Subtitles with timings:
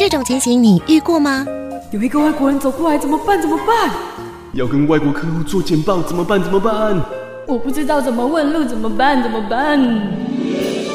[0.00, 1.44] 这种情形你遇过吗？
[1.90, 3.38] 有一个外国人走过来，怎么办？
[3.38, 3.90] 怎么办？
[4.54, 6.42] 要跟外国客户做简报，怎么办？
[6.42, 6.98] 怎么办？
[7.46, 9.22] 我不知道怎么问路，怎么办？
[9.22, 9.78] 怎么办？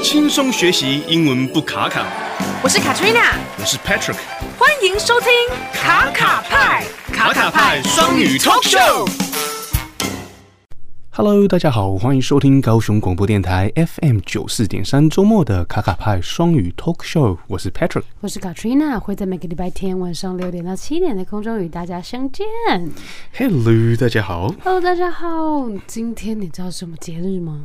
[0.01, 2.03] 轻松学习英文不卡卡。
[2.63, 4.15] 我是 Katrina，我是 Patrick，
[4.57, 5.29] 欢迎收听
[5.71, 6.83] 卡卡派
[7.13, 9.24] 卡卡派双语 Talk Show。
[11.17, 17.37] Hello，大家好，欢迎收听高雄广播电台 FM 九四点三周末的卡卡派双语 Talk Show。
[17.47, 22.45] 我是 Patrick，我是 Katrina，会在每个礼拜天晚上六点到七点的空中与大家相见。
[23.37, 24.53] Hello，大家好。
[24.61, 25.69] Hello，大家好。
[25.87, 27.61] 今天你知道什么节日吗？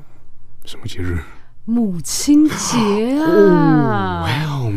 [0.64, 1.18] 什么节日？
[1.64, 4.28] 母亲节啊
[4.62, 4.72] ！Oh.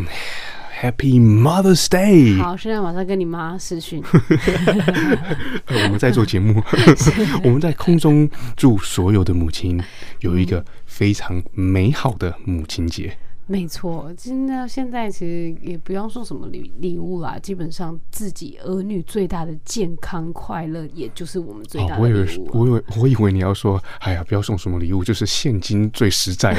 [0.84, 2.36] Happy Mother's Day！
[2.36, 4.02] 好，现在马上跟你妈视讯。
[5.66, 6.62] 我们在做节目，
[7.42, 9.82] 我们在空中祝所有的母亲
[10.20, 13.16] 有一个非常美好的母亲节。
[13.46, 22.50] 没错，真的现在其实也不用送什么礼礼物啦，基本上自己儿女最大的健康快乐，也就是我们最大的礼物，啊哦。
[22.54, 26.54] 我以为，我以为，我以为你要说，哎呀，不要送什么礼物，就是现金最实在。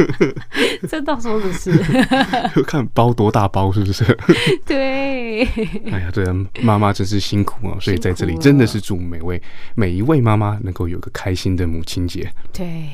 [0.88, 1.72] 这倒说的是，
[2.64, 4.04] 看包多大包，是不是？
[4.66, 5.44] 对。
[5.90, 9.42] 哎呀，对啊，妈妈真是辛苦啊，所以在这里真的是祝每位
[9.74, 12.30] 每一位妈妈能够有个开心的母亲节。
[12.52, 12.90] 对。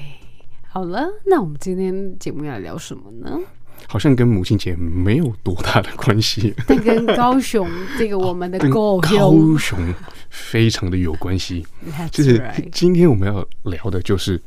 [0.76, 3.40] 好了，那我们今天节目要聊什么呢？
[3.88, 9.94] 好像跟母亲节没有多大的关系，但跟高雄这个我们的 高雄，高雄
[10.28, 11.66] 非常的有关系。
[12.10, 14.38] 就是今天我们要聊的就是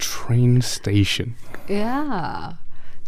[0.00, 1.28] train station。
[1.68, 2.54] Yeah，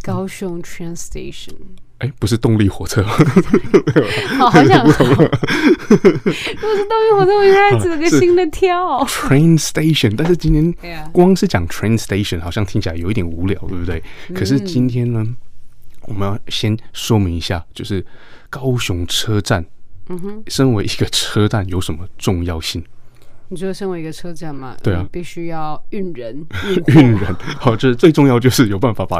[0.01, 1.55] 高雄 train station。
[1.99, 3.03] 哎，不是动力火车，
[4.37, 9.05] 好，好想说， 如果是动力火车，我应该整个新的跳。
[9.05, 10.73] Train station，但是今天
[11.11, 14.01] 光是讲 train station，好像听起来有一点无聊，对不对？
[14.33, 15.25] 可是今天呢，
[16.03, 18.05] 我们要先说明一下，就是
[18.49, 19.65] 高雄车站，
[20.07, 22.81] 嗯哼，身为一个车站有什么重要性？
[23.49, 26.45] 你觉得身为一个车站嘛，对啊，必须要运人，
[26.87, 27.35] 运人。
[27.59, 29.19] 好，这最重要就是有办法把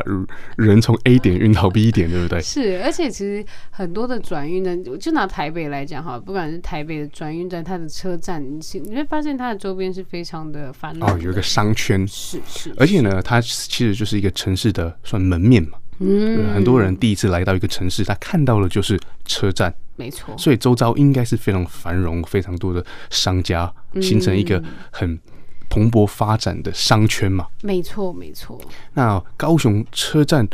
[0.55, 2.39] 人从 A 点运到 B 点，对不对？
[2.39, 11.09] 是，而且其实很多的转运站，就拿台北来讲哈，不管是台北的转运站，它的车站，你你会发现它的周边是非常的繁荣。
[11.09, 12.71] 哦，有一个商圈，是是。
[12.77, 15.79] 而且呢，它其实就是一个城市的算门面嘛。
[16.01, 19.73] 嗯，很多人第一次来到一个城市，他看到的就是车站。
[19.97, 23.69] 没错，所以周遭应该是非常繁荣，非常多的商家，
[24.01, 24.61] 形成一个
[24.91, 25.19] 很
[25.69, 27.47] 蓬勃发展的商圈嘛。
[27.61, 28.59] 没错，没错。
[28.93, 30.47] 那高雄车站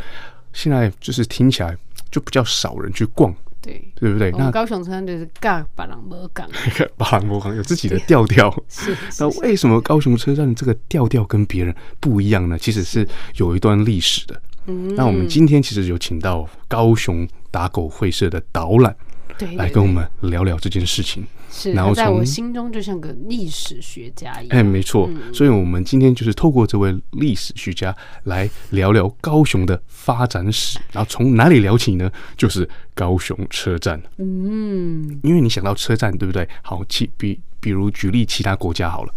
[0.52, 1.76] 现在就是听起来
[2.10, 4.30] 就比较少人去逛，对，对不对？
[4.32, 6.48] 那高雄车站就是尬巴朗摩港，
[6.96, 8.50] 巴朗摩港有自己的调调。
[8.68, 12.58] 是， 那为什么高雄车站这个调调跟别人不一样呢？
[12.58, 14.42] 其实是有一段历史的。
[14.66, 18.94] 嗯，那我们今天其实有请到高雄打狗会社的导览。
[19.38, 21.26] 对，来跟我们聊聊这件事情。
[21.50, 24.58] 是，然后在我心中就像个历史学家一样。
[24.58, 25.08] 哎，没错。
[25.10, 30.78] 嗯、所以，我们今天就是透过这位历史学家来聊聊高雄的发展史。
[30.92, 32.10] 然后从哪里聊起呢？
[32.36, 34.00] 就是高雄车站。
[34.18, 36.48] 嗯，因为你想到车站，对不对？
[36.62, 39.14] 好，其比比如举例其他国家好了，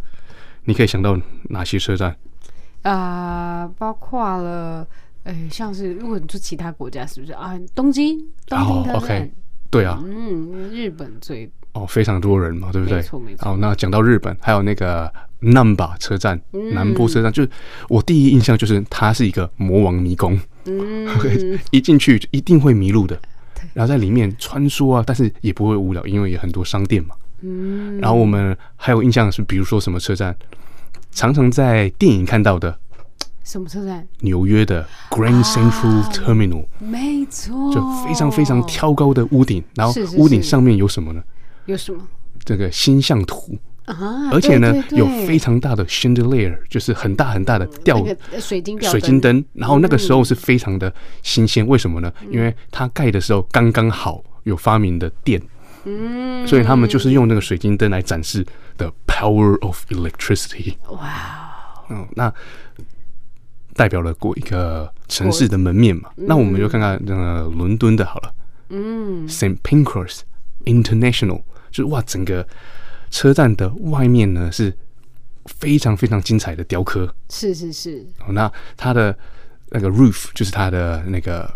[0.65, 1.19] 你可以想到
[1.49, 2.15] 哪些车站？
[2.83, 4.87] 啊、呃，包括了，
[5.23, 7.59] 哎，像是如果你说其他国家，是不是啊？
[7.75, 8.17] 东京，
[8.47, 8.95] 东京车站。
[8.95, 9.29] 哦 okay
[9.71, 12.97] 对啊，嗯，日本最哦，非常多人嘛，对不对？
[12.97, 13.45] 没错没错。
[13.45, 17.49] 好，那讲到日本，还有那个难波车站，嗯、南波车站，就是
[17.87, 21.07] 我第一印象就是它是一个魔王迷宫，嗯，
[21.71, 23.19] 一进去一定会迷路的。
[23.73, 27.15] 然后在里面穿梭啊，但是也不会无聊，因为有很多商店嘛。
[27.41, 27.99] 嗯。
[27.99, 30.35] 然后我们还有印象是，比如说什么车站，
[31.11, 32.77] 常常在电影看到的。
[33.43, 34.07] 什么车站？
[34.19, 41.23] 纽约的 Grand Central Terminal，、啊、没错，就非常非常挑高的屋顶，然后屋顶上面有什么呢？
[41.71, 42.07] 有什么？
[42.43, 52.11] 这个星象图啊，而且呢，有非常大的 chandelier，就是很大很大的吊、那个、水晶水晶灯，然后那个时候是非常的新鲜，嗯、为什么呢？
[52.31, 55.41] 因为它盖的时候刚刚好有发明的电，
[55.85, 58.45] 嗯，所以他们就是用那个水晶灯来展示
[58.77, 60.75] the power of electricity。
[60.89, 62.33] 哇，嗯，那。
[63.75, 66.09] 代表了过一个城市的门面嘛？
[66.17, 68.33] 嗯、那我们就看看那个伦敦的好了。
[68.71, 70.19] 嗯，Saint Pancras
[70.65, 72.45] International，就是哇，整个
[73.09, 74.75] 车站的外面呢是
[75.45, 77.13] 非常非常精彩的雕刻。
[77.29, 78.05] 是是是。
[78.29, 79.17] 那它的
[79.69, 81.51] 那个 roof 就是它的那个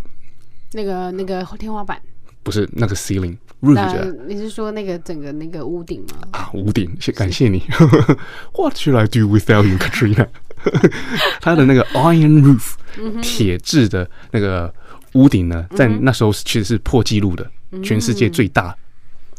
[0.73, 1.99] 那个那个天花板，
[2.41, 4.15] 不是那个 ceiling roof。
[4.27, 6.27] 你是说那个整个那个屋顶吗？
[6.31, 7.59] 啊，屋顶，谢感谢你。
[7.59, 7.83] 是
[8.53, 10.27] What should I do without you, Katrina？
[11.41, 12.73] 它的那个 iron roof，
[13.21, 14.73] 铁质的那个
[15.13, 17.49] 屋顶呢，在那时候其实是破纪录的，
[17.83, 18.75] 全世界最大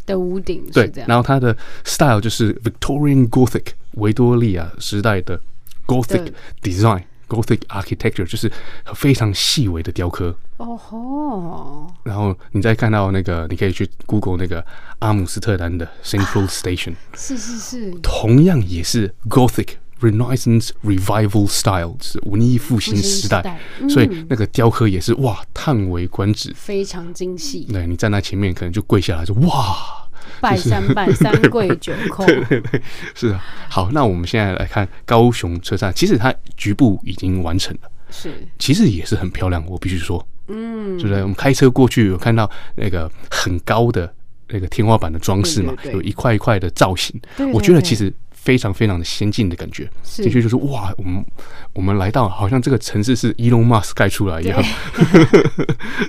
[0.07, 0.65] 的屋顶。
[0.73, 5.41] 对，然后它的 style 就是 Victorian Gothic 维多利亚时代的
[5.87, 8.51] Gothic design，Gothic architecture 就是
[8.95, 10.37] 非常细微的雕刻。
[10.57, 11.93] 哦吼！
[12.05, 14.65] 然后你再看到那个，你可以去 Google 那个
[15.01, 19.71] 阿姆斯特丹的 Central Station，是是是，同样也是 Gothic。
[20.05, 23.59] Renaissance Revival Style 是文艺复兴时代，
[23.89, 27.67] 所以那个雕刻也是哇，叹为观止，非常精细。
[27.73, 30.07] 对，你站在前面，可能就跪下来，说哇，
[30.43, 32.27] 拜三拜三 跪九叩。
[32.27, 32.83] 对对对，
[33.15, 33.43] 是啊。
[33.71, 39.65] 好，那我们现在来看高雄车站，其实它局部已经完成了，是，其实也是很漂亮。
[39.67, 41.23] 我必须说，嗯，对不对？
[41.23, 44.13] 我们开车过去有看到那个很高的
[44.49, 47.19] 那个天花板的装饰嘛，有一块一块的造型，
[47.55, 48.13] 我觉得其实。
[48.45, 49.89] 非常非常的先进的感觉，
[50.19, 51.25] 的确就是哇，我们
[51.73, 54.63] 我们来到好像这个城市是 Elon Musk 盖出来一样，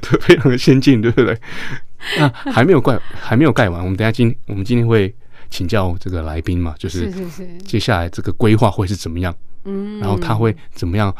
[0.01, 1.39] 对， 非常的先进，对不对？
[2.19, 3.81] 那还没有盖，还没有盖完。
[3.81, 5.13] 我们等下今我们今天会
[5.49, 7.09] 请教这个来宾嘛，就是
[7.65, 9.33] 接下来这个规划会是怎么样？
[9.65, 11.13] 嗯，然后它会怎么样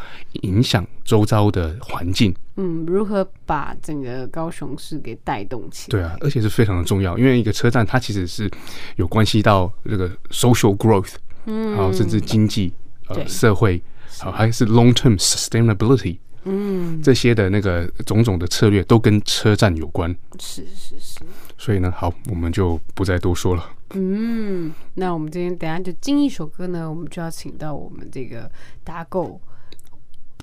[0.44, 2.34] 影响周遭的环境？
[2.58, 6.00] 嗯，如何把整个高雄市给带动起来？
[6.00, 8.50] 对啊，而且是非常的重要，因为一个车站它其实是
[8.96, 11.16] 有关系到这个 social growth，
[11.46, 12.72] 嗯，然后甚至经济
[13.08, 13.82] 呃社会，
[14.20, 20.16] 好还是 long term sustainability，嗯，这些的那个种种的策略都跟车站有关。
[20.40, 21.20] 是是是。
[21.66, 23.72] 所以呢，好，我们就不再多说了。
[23.96, 28.48] 嗯，那我们今天等下就进一首歌呢，我们就要请到我们这个
[28.84, 29.42] 打狗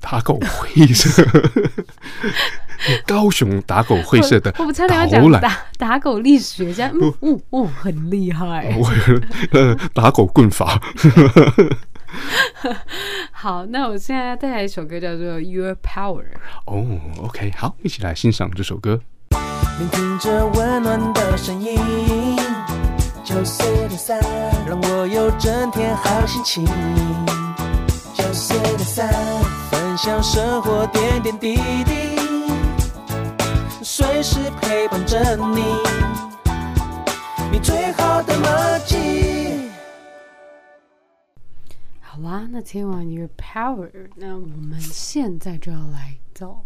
[0.00, 1.22] 打狗 会社，
[3.06, 8.90] 高雄打狗会社的，我们差点要讲打打狗历史学家，嗯嗯哦，很厉害，我
[9.52, 10.82] 呃打狗棍法。
[13.30, 16.24] 好，那我现在要带来一首歌，叫做《Your Power》。
[16.66, 16.84] 哦
[17.22, 19.00] ，OK，好，一起来欣赏这首歌。
[19.82, 21.76] 聆听着温暖的声音。
[23.24, 24.20] 九四点三，
[24.64, 26.64] 让我有整天好心情。
[28.14, 29.12] 九四点三，
[29.72, 32.16] 分享生活点点滴滴，
[33.82, 35.64] 随时陪伴着你，
[37.50, 39.68] 你最好的默契。
[42.00, 46.62] 好啦，那听完 Your Power，那我们现在就要来找，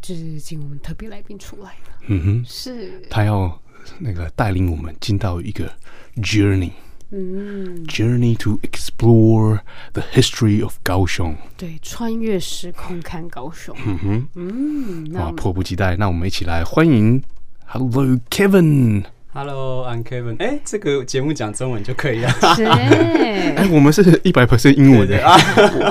[0.00, 1.98] 就是请我们特别来宾出来了。
[2.08, 3.60] 嗯哼，是，他要。
[3.98, 5.72] 那个带领我们进到一个
[6.16, 6.70] journey，
[7.10, 9.58] 嗯，journey to explore
[9.94, 11.34] the history of 高雄。
[11.56, 13.74] 对，穿越时空看高雄。
[13.86, 17.20] 嗯哼，嗯，那迫不及待，那我们一起来欢迎
[17.64, 17.90] ，Hello
[18.28, 19.04] Kevin。
[19.32, 20.36] Hello，I'm Kevin。
[20.40, 22.28] 哎，这个节目讲中文就可以了。
[22.56, 22.64] 是。
[22.66, 25.38] 哎，我们是一百 percent 英文的啊，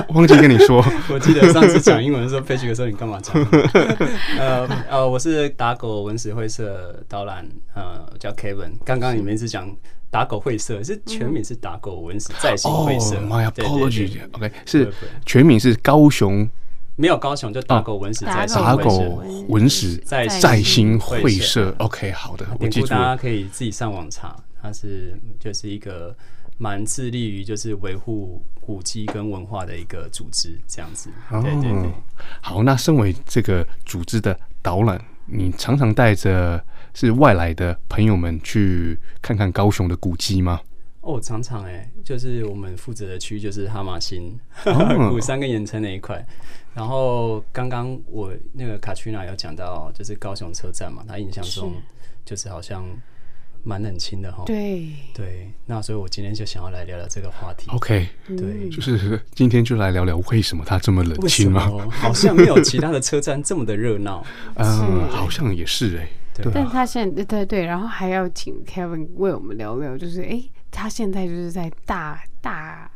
[0.09, 0.83] 忘记跟你说。
[1.09, 3.33] 我记得上次讲英文的时候，飞去的时候你干嘛讲？
[4.37, 8.71] 呃呃，我是打狗文史会社导览，呃，叫 Kevin。
[8.83, 9.73] 刚刚你们是讲
[10.11, 13.15] 打狗会社，是全名是打狗文史在行会社。
[13.21, 14.19] My apology。
[14.33, 14.91] OK，是
[15.25, 16.49] 全名是高雄。
[16.99, 21.73] 没有高雄，就打狗文史再兴打狗文史在在新会社。
[21.77, 22.87] OK，好的，我记住。
[22.87, 26.13] 大家可以自己上网查，它是就是一个
[26.57, 31.09] 蛮致力于就是维护古迹跟文化的一个组织，这样子。
[31.31, 31.89] 对对对。
[32.41, 36.61] 好，那身为这个组织的导览，你常常带着
[36.93, 40.59] 是外来的朋友们去看看高雄的古迹吗？
[41.09, 44.39] 哦，常常哎，就是我们负责的区域就是哈玛星、
[45.09, 46.23] 古山跟盐城那一块。
[46.75, 51.73] 然后刚刚我那个卡曲娜有讲到，就是高雄车站嘛，他印象中
[52.23, 52.85] 就是好像
[53.63, 54.43] 蛮冷清的哈。
[54.45, 57.71] 对对，那所以我今天就想要来聊聊这个话题。
[57.71, 61.71] OK，对，就是今天就来聊聊为什么它这么冷清吗？
[61.89, 64.23] 好像没有其他的车站这么的热闹。
[64.55, 66.07] 嗯，好像也是哎。
[66.35, 72.89] 对，但他现在对对对，然后还要请 Kevin 为我们聊聊，就是哎，他现在就是在大大。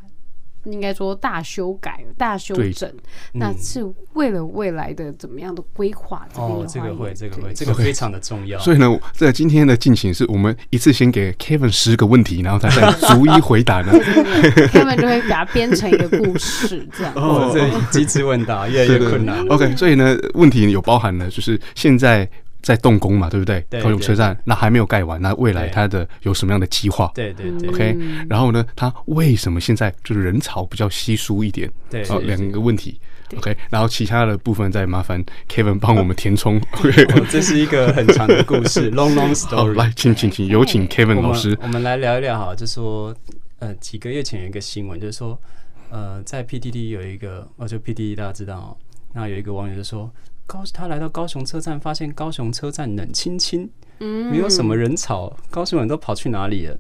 [0.65, 2.89] 应该说大修改、大修整，
[3.33, 6.25] 那是为了未来的怎么样的规划？
[6.35, 8.57] 哦，这个会，这个会，这个非常的重要。
[8.59, 13.91] 所以呢，在今天的进行是我们一次先给 Kevin 十个问题，然后他再逐一回答呢。
[14.71, 17.11] Kevin 就会把它编成一个故事，这样。
[17.15, 19.45] 哦，这机智问答越来越困难。
[19.49, 22.25] OK，所以呢，问题有包含了，就是现在。
[22.63, 23.63] 在动工嘛，对不对？
[23.81, 27.11] 高雄车站那还没有盖完，那未来它的有什么样的计划？
[27.13, 27.69] 对对对。
[27.69, 27.97] OK，
[28.29, 31.69] 然后呢，它为什么现在就是人潮比较稀疏一点？
[31.89, 32.99] 对，哦，两个问题。
[33.37, 36.61] OK，然后其他的部分再麻烦 Kevin 帮我们填充。
[36.77, 39.55] OK， 这是一个很长的故事， long long story。
[39.55, 41.57] 好，来，请请请，有请 Kevin 老师。
[41.61, 43.13] 我们来聊一聊哈，就说
[43.59, 45.37] 呃几个月前有一个新闻，就是说
[45.89, 48.77] 呃在 PTT 有一个，哦就 PTT 大家知道哦，
[49.13, 50.09] 那有一个网友就说。
[50.45, 53.69] 高他来到高雄车站，发现高雄车站冷清清，
[53.99, 56.77] 嗯，没有什么人潮，高雄人都跑去哪里了？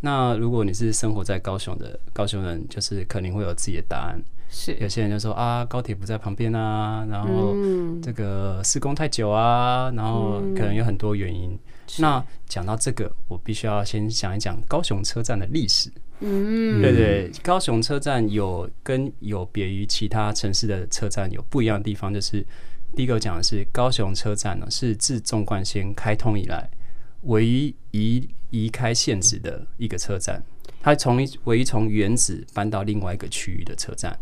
[0.00, 4.22] 那如果你是生活在高雄的高雄人，就是肯定会有自己的答案。
[4.48, 7.54] 是有些人就说啊，高铁不在旁边啊，然后
[8.00, 11.58] 这个施工太久啊，然后可能有很多原因。
[11.98, 15.90] 那讲到这个，我必须要先讲一讲高雄车站的历史。
[16.20, 22.44] 嗯，对对，高雄车站有跟有别于其他城市的车站有不一样的地方，就是
[22.94, 26.70] 第一个讲的是高雄车站呢，是自纵贯线开通以来
[27.22, 30.42] 唯一移移开现址的一个车站，
[30.80, 34.18] 它从唯一从原址搬到另外一个区域的车站，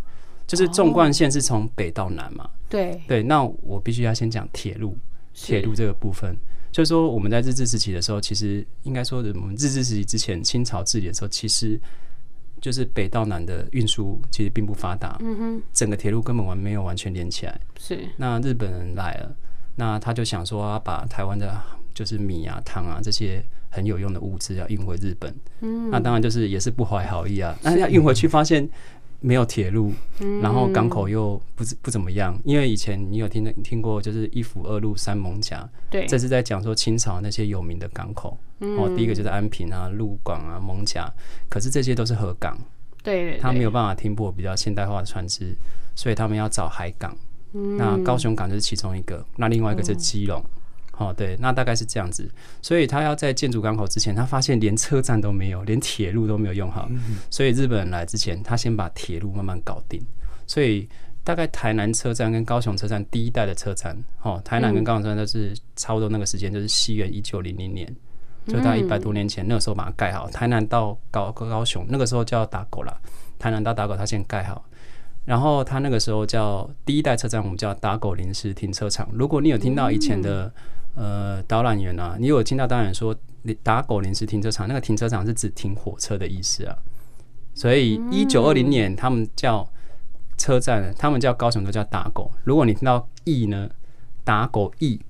[0.47, 2.51] 就是纵贯线是从北到南嘛。
[2.69, 4.97] 对对，那我必须要先讲铁路，
[5.33, 6.37] 铁路这个部分。
[6.73, 11.81] 就是说，我们在日治时期的时候，其实应该说的，我们日治时期之前，清朝治理的时候，其实
[12.65, 15.19] 就是北到南的运输其实并不发达。
[15.21, 17.61] 嗯哼，整个铁路根本完没有完全连起来。
[17.79, 18.09] 是。
[18.17, 19.37] 那日本人来了，
[19.77, 21.55] 那他就想说，要把台湾的，
[21.93, 25.31] 就是米啊、糖啊这些很有用的物资要运回日本。
[25.61, 25.91] 嗯。
[25.91, 27.55] 那当然就是也是不怀好意啊。
[27.63, 28.67] 那要运回去，发现。
[29.27, 29.91] 没有铁路，
[30.43, 41.11] 然后港口又不不怎么样，因为以前你有听听过，就是一府二路三艋甲，对，这是在讲说清朝那些有名的港口，哦，第一个就是安平啊、鹿港啊、艋甲，
[41.49, 42.55] 可是这些都是河港，
[43.03, 45.57] 对，他没有办法停泊比较现代化的船只，
[45.95, 47.17] 所以他们要找海港，
[47.79, 50.45] 那高雄港就是其中一个，那另外一个是基隆。
[50.97, 52.31] 哦，对，那大概是这样子，
[52.63, 56.89] 所以他要在建筑港口之前，他发现连车站都没有，连铁路都没有用好，
[57.31, 60.01] 所以日本人来之前，他先把铁路慢慢搞定。
[60.47, 60.89] 所以
[61.25, 67.93] 大概台南车站跟高雄车站第一代的车站，哦，台南跟高雄车站都是差不多那个时间，就是西元一九零零年，
[68.47, 70.31] 就大概一百多年前，那个时候把它盖好。
[70.31, 72.97] 台南到高高雄那个时候叫打狗啦，
[73.37, 74.65] 台南到打狗，他先盖好。
[75.25, 79.09] 然后他那个时候叫第一代车站，我们叫打狗临时停车场。
[79.13, 80.53] 如果你有听到以前的。
[80.95, 86.77] 呃，导览员啊，你有听到导览员说，你打狗临时停车场，那个停车场是指停火车的意思啊。
[87.53, 89.69] 所以一九二零年他们叫
[90.37, 92.31] 车站，他们叫高雄都叫打狗。
[92.45, 93.69] 如果你听到驿呢，
[94.25, 95.01] 打狗驿，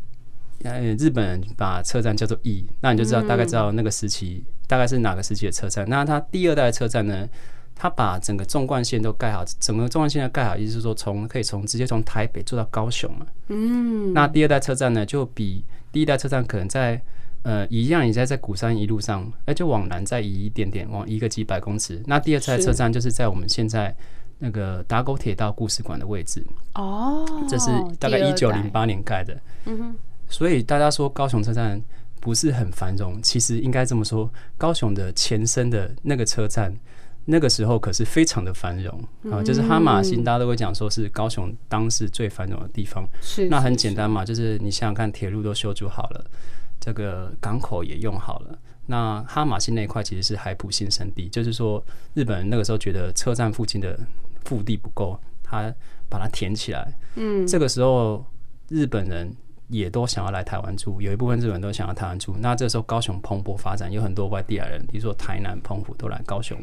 [0.62, 5.88] 呃，日本人把车站叫做驿，那你就知道大概知道那个时期大概是哪个时期的车站。
[5.88, 7.28] 那它第二代的车站呢？
[7.76, 13.26] 他把整个纵贯线都盖好，整个纵贯线要盖好，意思是说从可以从直接从台北坐到高雄嘛。
[13.48, 14.12] 嗯。
[14.12, 17.00] 那第二代车站呢，就比第一代车站可能在
[17.42, 22.00] 呃一样，也在在鼓山一路上，哎，就往南再移一点点，往移个几百公尺。
[22.06, 23.94] 那第二代车站就是在我们现在
[24.38, 26.46] 那个打狗铁道故事馆的位置。
[26.74, 27.26] 哦。
[27.48, 29.36] 这是大概一九零八年盖的。
[29.64, 29.96] 嗯哼。
[30.28, 31.82] 所以大家说高雄车站
[32.20, 36.72] 不是很繁荣，其实应该这么说，高雄的前身的那个车站。
[37.26, 43.08] 那个时候可是非常的繁荣啊，就是哈马星，大家都会讲说是高雄当时最繁荣的地方。
[43.22, 46.24] 是，那很简单嘛，就是你想想看，铁路都修筑好了，
[46.78, 53.98] 这个港口也用好了，那哈马星那一块其实是海埔新生地，就是说日本人那个时候觉得车站附近的
[54.44, 55.72] 腹地不够，他
[56.10, 56.92] 把它填起来。
[57.14, 58.22] 嗯，这个时候
[58.68, 59.34] 日本人
[59.68, 62.36] 也都想要来台湾住，有一部分日本人都想要台湾住。
[62.38, 66.58] 那这时候高雄蓬勃发展，有很多外地来人，比如说台南、澎湖都来高雄。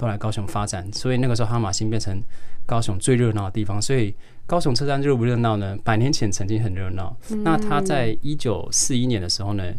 [0.00, 2.18] 都来高雄发展，所以那个时候哈马星变成
[2.64, 3.80] 高雄最热闹的地方。
[3.80, 4.14] 所以
[4.46, 5.76] 高雄车站热不热闹呢？
[5.84, 7.14] 百年前曾经很热闹。
[7.28, 7.44] 嗯。
[7.44, 9.74] 那他在一九四一年的时候呢，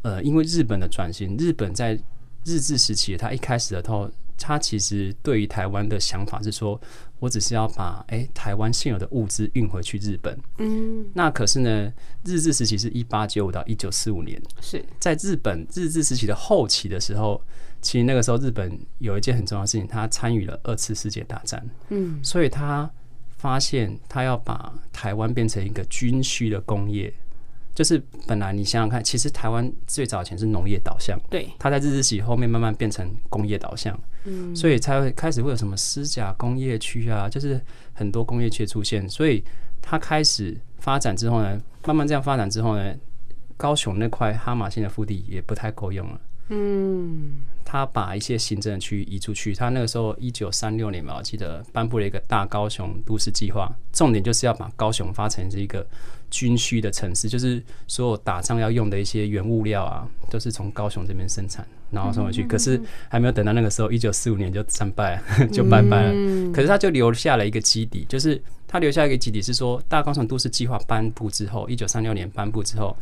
[0.00, 1.92] 呃，因为日本的转型，日本在
[2.46, 6.80] 日治时期，他一开始的时候，他其实对于台湾的想法是说，
[7.18, 10.34] 我只是要把哎、欸、台湾现有的物资运回去日本。
[10.56, 11.04] 嗯。
[11.12, 11.92] 那可是呢，
[12.24, 17.38] 日治时期是一八九五到一九四五年，是在日本日治时期的后期的时候。
[17.80, 21.64] 其实那个时候，日本有一件很重要的事情，他参与了二次世界大战。
[21.88, 22.90] 嗯，所以他
[23.36, 27.12] 发现他要把台湾变成一个军需的工业，
[27.74, 37.58] 就是本来你想想看，其实台湾最早前是农业导向，对，他在日治时期后面慢慢变成工业导向，嗯，所以才会开始会有什么私甲工业区啊，就是
[37.94, 39.42] 很多工业区出现，所以
[39.80, 42.94] 他开始发展之后呢，慢慢这样发展之后呢，
[43.56, 47.36] 高雄那块哈马星的腹地也不太够用了，嗯。
[47.62, 49.54] 他把一些行政区移出去。
[49.54, 55.86] 他那个时候一九三六年吧，我记得颁布了一个大高雄都市计划，重点就是要把高雄发成是一个
[56.32, 62.42] 军需的城市，就是所有打仗要用的一些原物料啊，都是从高雄这边生产，然后送回去。
[62.42, 66.52] 可是还没有等到那个时候，一九四五年就战败了，就拜拜了。
[66.52, 72.96] 可是他就留下了一个基底，就是他留下一个基底是说，大高雄都市计划颁布之后，一九三六年颁布之后。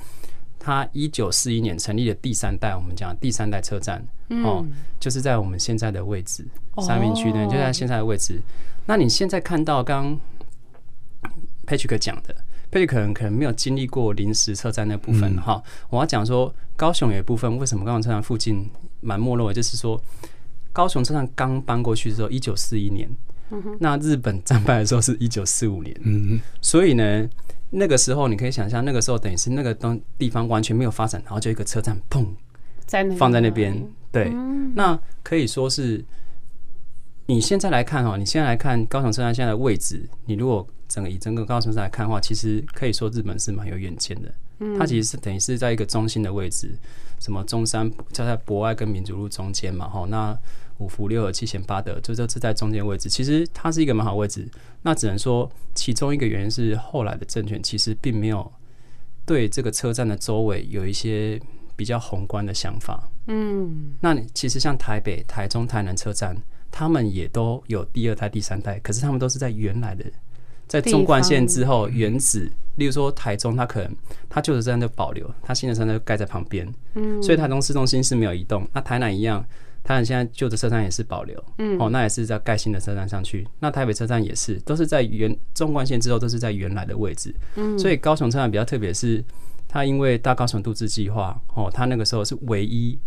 [0.59, 4.65] 他一九四一年成立的第三代，我们讲第三代车站，嗯、哦，
[4.99, 6.45] 就是在我们现在的位置，
[6.83, 8.41] 三明区呢，就在现在的位置。
[8.87, 10.19] 那你现在看到刚
[11.67, 12.35] Patrick 讲的，
[12.71, 15.62] 佩奇可能可能没有经历过临时车站那部分哈、嗯。
[15.91, 18.69] 我要讲说高雄有一部分为什么高雄车站附近
[19.00, 20.00] 蛮没落的，就是说
[20.73, 23.09] 高雄车站刚搬过去的时候，一九四一年、
[23.50, 27.29] 嗯，那日本战败的时候是一九四五年，嗯，所以呢，
[27.71, 32.27] 那个时候你可以想象，那个时候等于是那个东地方完全没有发展，然后就一个车站砰，
[33.17, 36.05] 放在那边，对、嗯，那可以说是。
[37.31, 44.33] 你现在来看哈，你现在来看高雄车站现在的位置，你如果整个以整个高雄车站来看的话，其实可以说日本是蛮有远见的。
[44.79, 46.75] 它其实是等于是在一个中心的位置，
[47.21, 50.35] 什么中山就在博爱跟民主路中间嘛，哈，那
[50.79, 53.09] 五福六和七贤八德，就这是在中间位置。
[53.09, 54.49] 其实它是一个蛮好位置。
[54.83, 58.51] 那只能说其中一个原因是后来的政权其实并没有
[59.27, 61.41] 对这个车站的周围有一些
[61.77, 63.09] 比较宏观的想法。
[63.27, 66.37] 嗯，那其实像台北、台中、台南车站。
[66.71, 70.05] 他们也都有第二代、第三代，可是他们都是在原来的，
[70.67, 72.49] 在纵贯线之后原址。
[72.77, 73.97] 例如说台中，它可能
[74.29, 76.71] 它旧的车站就保留，它新的车站就盖在旁边。
[76.95, 78.69] 嗯，所以台中市中心是没有移动。
[78.75, 79.43] 那台南一样，
[79.85, 81.43] 台南现在旧的车站也是保留。
[81.59, 83.47] 嗯，哦，那也是在盖新的车站上去。
[83.61, 87.35] 那台北车站也是，都是在原纵贯线之后都是在原来的位置。
[87.57, 89.25] 嗯，所以高雄车站比较特别，是
[89.67, 92.99] 它因为大高雄都市计划，哦，它那个时候是唯一。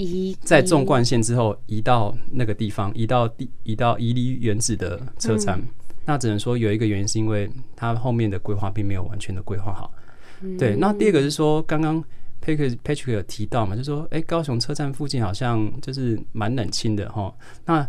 [0.00, 5.66] 移在纵贯线之后移到那个地方，移到地移到移离原址的车站，嗯，
[6.04, 9.92] 那只能说有一个原因是因为它后面的规划并没有完全的规划好，
[10.40, 10.56] 嗯。
[10.56, 12.00] 对，那第二个是说，刚刚
[12.44, 17.34] Patrick Patrick 有提到嘛，就说，哎，高雄车站附近好像就是蛮冷清的哈。
[17.66, 17.88] 那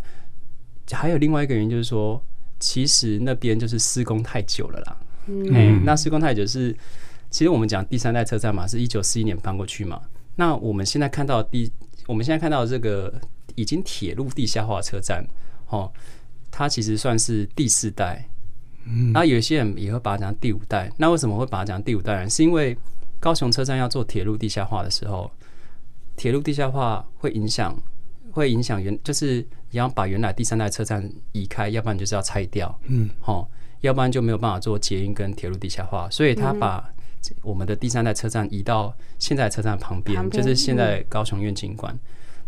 [0.92, 2.20] 还有另外一个原因就是说，
[2.58, 4.96] 其实那边就是施工太久了啦。
[5.26, 6.76] 嗯，那施工太久是，
[7.30, 10.00] 其实我们讲第三代车站嘛，是一九四一年搬过去嘛。
[10.34, 11.70] 那我们现在看到第
[12.06, 13.12] 我们现在看到这个
[13.54, 15.24] 已经铁路地下化车站，
[15.68, 15.90] 哦，
[16.50, 18.28] 它其实算是第四代，
[18.84, 20.90] 嗯，那有些人也会把它讲第五代。
[20.96, 22.28] 那为什么会把它讲第五代呢？
[22.28, 22.76] 是因为
[23.20, 25.30] 高雄车站要做铁路地下化的时候，
[26.16, 27.80] 铁路地下化会影响，
[28.32, 33.46] 会影响原，就是你要把原来第三代车站移开，要不然就是要拆掉，嗯，哦，
[33.82, 36.92] 要不然就没有办法做捷运跟铁路地下化，所以他把。
[37.42, 41.94] 我们的第三代车站移到现在车站旁边，就是现在高雄愿景馆。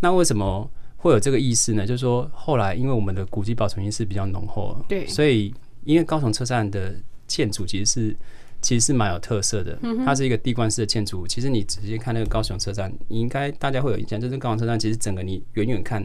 [0.00, 1.86] 那为什么会有这个意思呢？
[1.86, 5.54] 就是说，后来因为我们的古迹保存意识比较浓厚，对，所以
[5.84, 6.94] 因为高雄车站的
[7.26, 8.16] 建筑其实是
[8.62, 11.26] 其实是蛮有特色的，它是一个地冠式的建筑物。
[11.26, 16.02] 其实你直接看那个高雄车站，你应该大家会有印象，就是高雄车站其实整个你远远看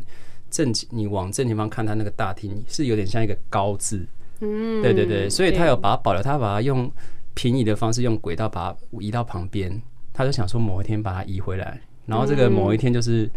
[0.49, 4.05] 正，你往正前方看它那个大厅是有点像一个高字，
[4.41, 6.91] 嗯，对对对，所以他有把它保留，他把它用。
[7.39, 9.79] 平移的方式，用轨道把它移到旁边，
[10.11, 13.29] 他就想说某一天把它移回来，然后这个某一天就是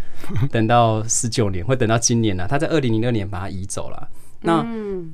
[0.50, 2.48] 等到十九年，会等到今年了。
[2.48, 4.08] 他在二零零六年把它移走了。
[4.42, 4.66] 那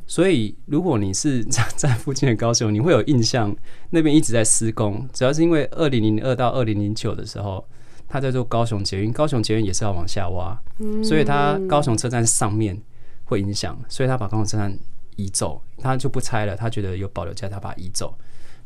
[0.06, 3.54] 所以如果你是 在在附近的高雄，你会有印象，
[3.90, 7.66] 那边一直在施工，主要是因为二零零二到二零零九的时候，
[8.08, 10.56] 他在做高雄捷运，高雄捷运也是要往下挖，
[11.02, 12.80] 所以他高雄车站上面
[13.24, 14.78] 会影响，所以他把高雄车站
[15.16, 18.16] 移走，他就不拆了，他觉得有保留价，他把它移走。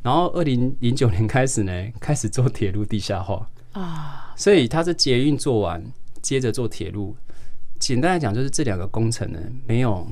[0.03, 3.47] 然后，二零零九年开始呢，开始做铁路地下化。
[3.73, 5.83] 啊，所以他是捷运做完，
[6.23, 7.15] 接着做铁路。
[7.79, 10.07] 简单来讲，就是这两个工程呢，没有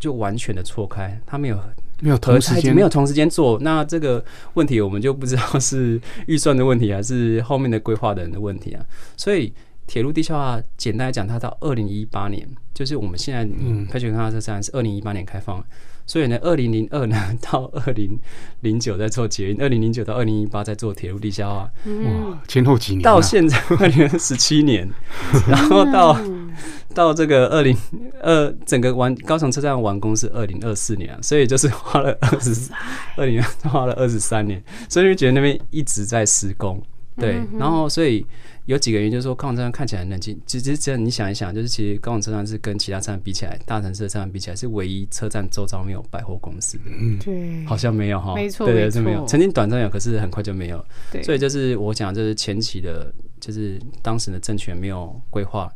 [0.00, 1.56] 就完全的错开，他没有
[2.00, 3.58] 没有同时间没有同时间做。
[3.60, 8.82] 那这个问题，我们就不知道是预算的问题，还是后面的规划的人的问题啊。
[9.16, 9.52] 所以，
[9.86, 15.62] 铁路地下化，简单来讲，它到二零一八年，就是我们现在嗯，开全康车站是二零一八年开放。
[16.06, 18.18] 所以呢，二零零二呢到二零
[18.62, 24.90] 零九在做捷运，二零零九到二零一八在做铁路地下化，哇，前后几年，到现在二零十七年，
[25.46, 26.18] 然后到
[26.94, 27.76] 到这个二零
[28.22, 32.70] 二整个完高雄车站完工是二零二四年，所以就是 花了二十
[33.16, 36.82] 二零花了二十三年，所以就觉得那边一直在施工，
[37.16, 38.26] 对，然后所以。
[38.66, 40.38] 有几个原因，就是说高雄车站看起来很冷清。
[40.46, 46.84] 其实只要你想一想，就是其实高雄车站是跟其他车站比起来，大城市的车站比起来，是唯一车站周遭没有百货公司的。
[46.86, 49.26] 嗯，对，好像没有哈，没错，对，对，是没有。
[49.26, 50.84] 曾经短暂有，可是很快就没有。
[51.10, 55.68] 对，所以就是我讲，就是前期的，就是当时的政权没有规划。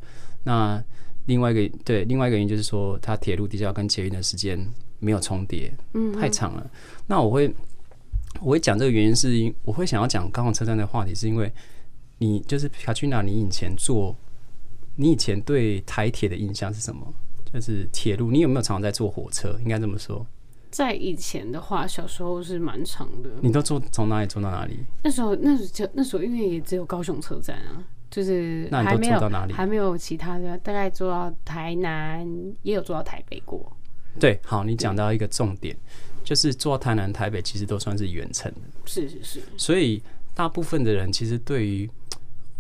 [0.45, 0.83] 那
[1.27, 4.59] 另外一个对，另外一个原因就是说，它铁路地下跟捷运的时间
[5.01, 6.71] 没有重叠，嗯，太长了。
[7.07, 7.53] 那我会
[8.41, 11.53] 我会讲这个原因，是因我会想要讲高雄车站的话题，是因为。
[12.19, 13.23] 你就是卡去哪？
[13.23, 14.17] 你以前坐，
[14.95, 17.13] 你以前对台铁的印象是什么？
[17.53, 19.59] 就是铁路，你有没有常常在坐火车？
[19.61, 20.25] 应该这么说。
[20.71, 23.31] 在以前的话，小时候是蛮长的。
[23.43, 24.79] 你都坐从哪里坐到哪里？
[25.03, 27.83] 那时候，那时候那时候因为也只有高雄车站啊，
[28.15, 29.53] 就是还没有，那你都做到哪里？
[29.53, 32.25] 还没有其他的，大概做到台南，
[32.63, 33.77] 也有做到台北过。
[34.21, 35.77] 对，好，你讲到一个重点，
[36.23, 40.01] 就是做台南、台北其实都算是远程的，是是是，所以
[40.33, 41.91] 大部分的人其实对于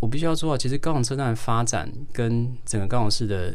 [0.01, 3.55] 我必须要说，其实高雄车站的发展跟整个高雄市的。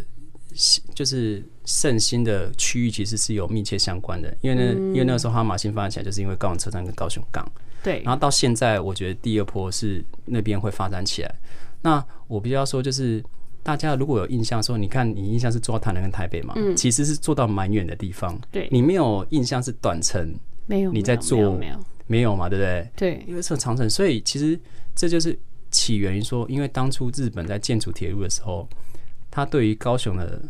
[0.96, 7.48] 就是盛兴的区域其实是有密切相关的，因为呢，因为那个时候哈马星发展起来，就是因为高雄车站跟高雄港。
[7.84, 11.36] 对，然后到现在，我觉得第二波是那边会发展起来。
[11.82, 13.24] 那我必须要说，就是
[13.64, 18.40] 大家如果有印象说，你看你印象是坐到台南跟台北嘛，其实是坐到蛮远的地方。
[18.52, 20.34] 对，你没有印象是短程，
[20.66, 22.90] 没有，你在坐没有没有嘛，对不对？
[22.96, 24.60] 对，因为是长程，所以其实
[24.96, 25.38] 这就是
[25.72, 28.68] 起源于说，因为当初日本在建筑铁路的时候。
[29.32, 30.42] 他对于高雄的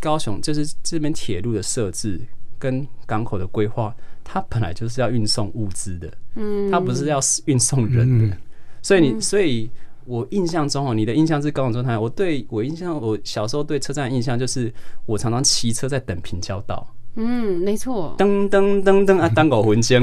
[0.00, 2.20] 高雄，就是这边铁路的设置
[2.58, 8.36] 跟港口的规划，它本来就是要运送物资的，嗯，它不是要运送人的，
[8.82, 9.70] 所以你，所以
[10.08, 14.72] 我印象中哦，你的印象是高雄车站，我对我印象，我小时候对车站的印象就是，
[15.04, 16.84] 我常常骑车在等平交道，
[17.16, 20.02] 嗯，没错，噔噔噔噔啊，当狗魂仙，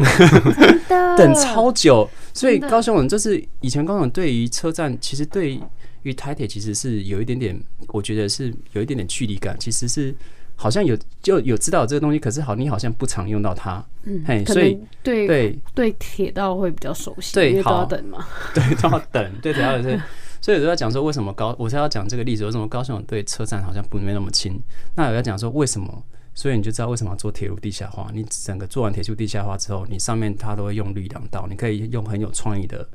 [1.18, 5.60] 等超久，所以高雄人就是以前高雄对于车站，其实对。
[6.04, 9.58] 因为台铁其实是有一点点，我觉得是有一点点距离感。
[9.60, 10.14] 其实是
[10.56, 13.84] 好像有就有知道这个东西，可是好你好像不常用到它。
[14.04, 18.26] 嗯，嘿，所以对对对铁道会比较熟悉，对，都要等嘛。
[18.54, 19.32] 对，都要等。
[19.42, 20.02] 对，主要是
[20.42, 24.60] 所以我就要讲说为什么高，我是要讲这个例子，为什么高雄对车站好像不没那么亲。
[24.96, 28.10] 那我要讲说为什么，所以你就知道为什么要做铁路地下化。
[28.14, 32.88] 你整个做完铁路地下化之后，你上面它都会用绿廊道，你可以用很有创意的。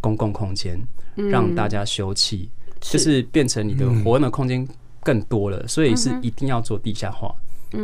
[0.00, 0.78] 公共空间
[1.30, 2.46] 让大家休憩，
[2.78, 4.68] 就是变成你的活动的空间
[5.04, 7.34] 更多了，所以是一定要做地下化。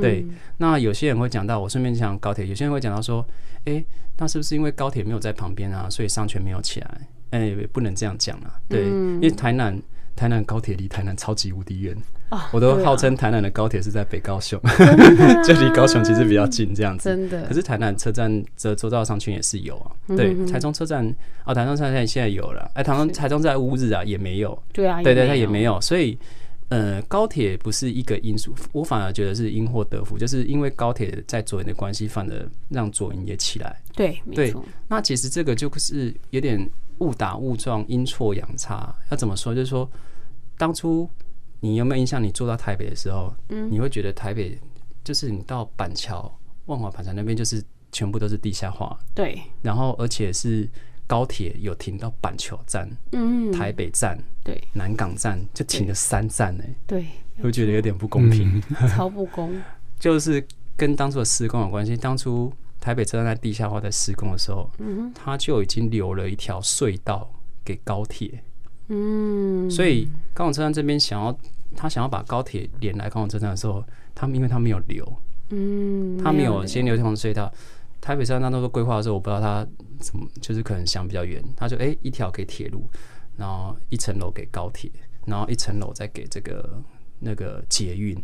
[0.01, 0.25] 对，
[0.59, 3.25] 那有些人会讲到，我顺便讲高铁，有些人会讲到说，
[3.65, 3.85] 诶，
[4.17, 7.01] 那是不是因为高铁没有在旁边啊，所以商圈没有起来？
[7.31, 8.59] 哎，也不能这样讲啊。
[8.69, 9.81] 对，因为台南。
[10.17, 11.97] 台南高铁离台南超级无敌远，
[12.53, 14.61] 我都号称台南的高铁是在北高雄，
[15.43, 17.09] 就离高雄其实比较近这样子。
[17.09, 19.93] 真的，可是台南车站这周遭商圈也是有啊。
[20.09, 21.07] 对，台中车站
[21.47, 22.71] 哦，台中车站现在有了。
[22.75, 24.63] 哎，台中台中在乌日啊也没有。
[24.75, 25.81] 对啊，对对，它也没有。
[25.81, 26.19] 所以，
[26.71, 33.81] 呃，高铁不是一个因素，我反而觉得是因祸得福，就是因为高铁在左营的关系，反而让左营也起来。
[33.95, 34.55] 对，对。
[34.89, 36.69] 那其实这个就是有点。
[37.01, 39.55] 误打误撞，阴错阳差，要怎么说？
[39.55, 39.91] 就是说，
[40.59, 41.09] 当初
[41.61, 42.23] 你有没有印象？
[42.23, 44.61] 你坐到台北的时候，嗯，你会觉得台北
[45.03, 46.31] 就是你到板桥、
[46.67, 49.41] 万华板桥那边，就是全部都是地下化，对。
[49.63, 50.69] 然后，而且是
[51.07, 57.07] 高铁有停到板桥站、嗯，台北站、对，南港站就停了三站呢，对，
[57.43, 58.63] 我觉得有点不公平，
[58.95, 59.61] 超不公。
[59.99, 60.45] 就是
[60.77, 62.53] 跟当初的施工有关系，当初。
[62.83, 67.31] 台北车站在地下化在施工的时候，嗯，他就已经留了一条隧道
[67.63, 68.43] 给高铁，
[68.89, 71.39] 嗯，所以高雄车站这边想要
[71.77, 75.07] 他想要把高铁连来高雄车站的时候，他们因为他没有留，
[75.51, 77.53] 嗯，他没有先留这条隧道。
[78.01, 79.67] 台北车站那时候规划的时候，我不知道他
[79.99, 82.89] 怎么，就是可能想比较远，他就哎、欸、一条给铁路，
[83.41, 84.91] 然后一层楼给高铁，
[85.25, 86.79] 然后一层楼再给这个
[87.19, 88.15] 那个捷运。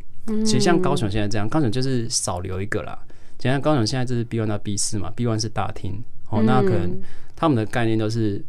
[0.45, 2.99] 其实像高雄现在这样，高雄就是少留一个啦。
[3.39, 6.05] 简单，高雄现在就是 B one 到 B 四嘛，B one 是大厅。
[6.29, 7.01] 哦，那可能
[7.35, 8.45] 他们的概念都是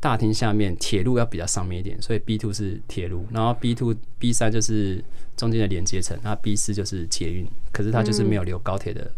[0.00, 5.02] 大厅下面铁路要比较上面一点，所以 B two 是铁路，然后 B two B 三就是
[5.36, 9.12] 中间的连接层，那 B 四就是捷运，可是它就是没有留高铁的，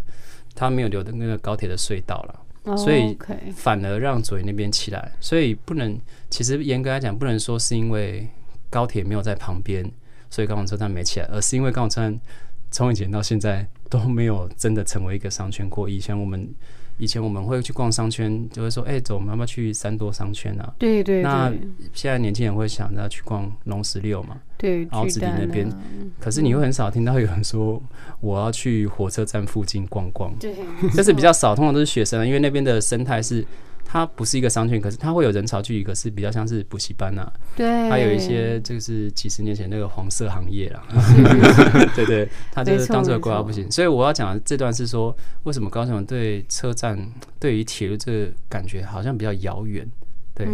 [0.55, 2.41] 它没有留的那个高铁的隧道了，
[2.77, 3.17] 所以
[3.55, 5.99] 反而让左营那边起来，所以不能，
[6.31, 8.29] 其实严格来讲不能说是因为
[8.71, 9.85] 高铁没有在旁边，
[10.31, 12.21] 所以高雄车站没起来，而是因为高雄车站。
[12.75, 15.87] 从以前到现在都没有真的成为一个商圈过。
[15.87, 16.49] 以前我们
[16.99, 21.23] 以前我们会去逛商圈，就会说：“哎、欸，走，我们要不要去三多商圈啊？”对对，对。
[21.23, 21.53] 那
[21.93, 24.37] 现在年轻人会想着要去逛龙十六嘛？
[24.57, 25.69] 对，然后子林那边。
[26.21, 27.83] 可是你会很少听到有人说
[28.21, 30.55] ：“我要去火车站附近逛逛。”对，
[30.93, 33.45] 这是比较少，通常都是学生，因为那边的生态是。
[33.93, 37.33] 它不是一个商圈，可是它会有人潮聚集，可是比较像是补习班呐、啊。
[37.55, 40.83] 对，还有一些就是几十年前那个黄色行业啦。
[41.95, 43.71] 对，对对，它就是当这个规划不行。
[43.71, 46.99] 所以我要讲的这段是说，为什么高雄对车站
[47.39, 49.87] 对于铁路这个感觉好像比较遥远？
[50.35, 50.49] 对，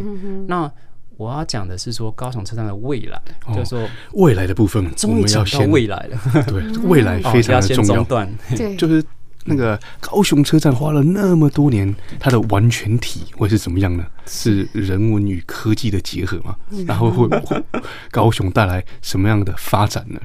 [0.49, 0.69] 那
[1.17, 6.21] 我要讲的是说高雄车站的未来，哦、就是说未来的部分，我们要到未来了。
[6.45, 8.03] 对，未来非常的重要。
[8.51, 9.01] 对，对就是。
[9.49, 14.07] 那个高雄车站花了那么多年，它的完全体会是怎么样呢？
[14.27, 16.55] 是人文与科技的结合嘛？
[16.87, 17.29] 然后会
[18.13, 20.21] 高雄带来什么样的发展呢？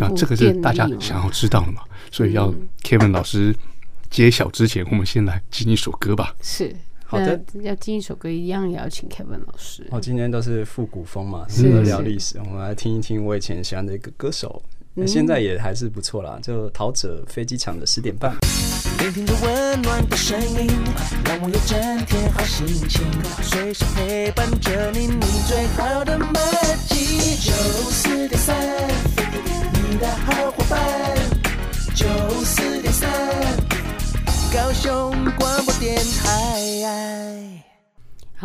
[0.00, 1.80] 啊这个是大家想要知道的嘛？
[2.12, 3.54] 所以要 Kevin 老师
[4.10, 6.34] 揭晓之前，我们先来听一首歌吧。
[6.42, 9.86] 是好的，要听一首歌一样也要请 Kevin 老师。
[9.90, 12.38] 哦，今天都是复古风嘛，适合聊历史。
[12.38, 14.62] 我们来听一听我以前喜欢的一个歌手。
[14.98, 16.38] 嗯、现在也还是不错啦。
[16.42, 18.34] 就陶喆飞机场的十点半，
[19.06, 20.68] 聆听着温暖的声音，
[21.24, 23.06] 让我有整天好心情，
[23.40, 26.40] 随时陪伴着你，你最好的麦
[26.88, 27.36] 基。
[27.36, 27.52] 九
[27.92, 28.56] 四点三，
[29.74, 30.80] 你的好伙伴。
[31.94, 32.04] 九
[32.42, 33.08] 四点三，
[34.52, 37.62] 高雄广播电台。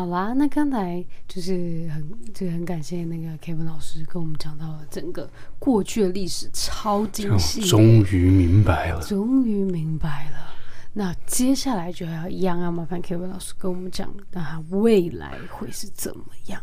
[0.02, 10.56] 好啦，那刚才就是很，就很感谢那个 Kevin 老师跟我们讲到了整个过去的历史，超精细，终于明白了，终于明白了。
[10.94, 16.60] 那接下来就要一样要麻烦 Kevin 老师跟我们讲，那他未来会是怎么样？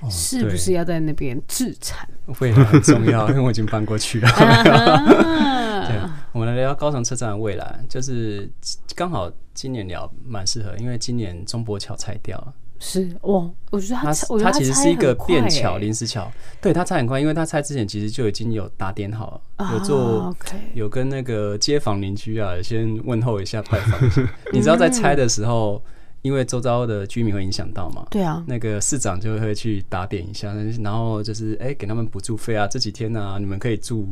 [0.00, 2.06] 哦、是不是要在那边置产？
[2.40, 4.28] 未来很重要，因为我已经搬过去了。
[5.88, 5.98] 对，
[6.32, 8.52] 我们来聊高雄车站的未来，就是
[8.94, 12.52] 刚好今年聊蛮适合，因为今年中博桥拆掉了。
[12.84, 16.28] 是哇，我觉得他他其实是一个便桥，临时桥。
[16.60, 20.36] 对，他拆很快，因为他拆之前其实就已经有打点好了，有做，
[20.74, 24.00] 有跟那个街坊邻居啊先问候一下，拜访。
[24.52, 25.80] 你知道在拆的时候，
[26.22, 28.04] 因为周遭的居民会影响到嘛？
[28.10, 34.08] 对啊，那个市长就会去打点一下，然后就是哎给他们补助费啊，这几天呢你们可以住。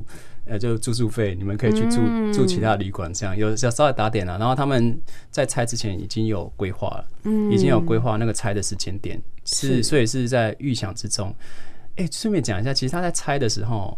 [0.50, 4.36] 呃，就住宿费，你们可以去住、嗯、住其他旅馆，这样有要稍微打点了。
[4.36, 11.32] 然后他们在拆之前已经有规划了，嗯，已经有规划那个拆的时间点是，是，所以是在预想之中。
[11.94, 13.96] 哎、欸，顺便讲一下，其实他在拆的时候，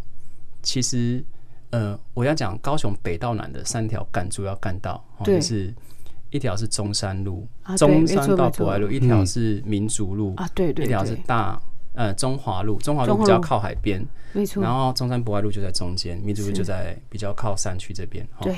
[0.63, 1.25] 其实
[1.71, 5.73] 呃，我要讲高雄北到南的三条干主要干道，对，就是
[6.29, 11.59] 一条是中山路，啊、中山到博爱路，一条是民族路啊，对对，一条是大。
[11.95, 14.03] 呃，中华路，中华路比较靠海边，
[14.33, 14.63] 没错。
[14.63, 18.27] 然后中山博爱路就在中间，民族路就在比较靠山区这边。
[18.41, 18.57] 对，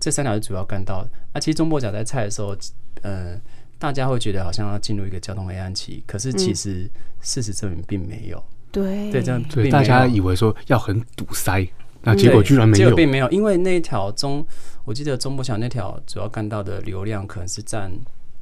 [0.00, 1.06] 这三条是主要干道。
[1.32, 2.56] 那、啊、其实中博桥在拆的时候，
[3.02, 3.40] 呃，
[3.78, 6.90] 大家会觉得好像要进入一个交通黑暗期，可是其实
[7.20, 8.42] 事实证明并没有。
[8.72, 11.64] 对，对，这样对大家以为说要很堵塞，
[12.00, 14.44] 那结果居然没有，结果并没有，因为那条中，
[14.84, 17.92] 我记得中博桥那条主要干道的流量可能是占。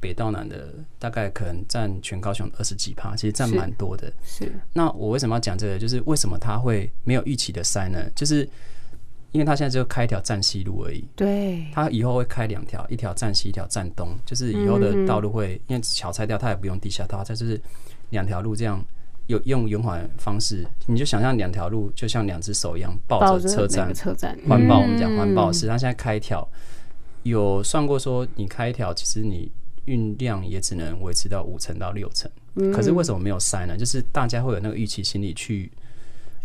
[0.01, 4.11] 北到南的大概可能占全高雄二十几趴，其实占蛮多的。
[4.23, 5.77] 是，那我为什么要讲这个？
[5.77, 8.03] 就是为什么它会没有预期的塞呢？
[8.15, 8.43] 就是
[9.31, 11.05] 因为它现在就开一条站西路而已。
[11.15, 11.65] 对。
[11.71, 14.09] 它以后会开两条，一条站西，一条站东。
[14.25, 17.61] 就是以后的道路会，嗯、因为桥拆掉，它也不用地下道，它就是
[18.09, 18.83] 两条路这样
[19.27, 20.65] 有用圆环方式。
[20.87, 24.79] 你就想象两条路就像两只手一样抱着车站，车站环抱。
[24.79, 26.45] 我们讲环抱是，它现在开一条，
[27.21, 29.51] 有算过说你开一条，其实你。
[29.85, 32.29] 运量也只能维持到五成到六成，
[32.71, 33.75] 可是为什么没有塞呢？
[33.75, 35.71] 就是大家会有那个预期心理去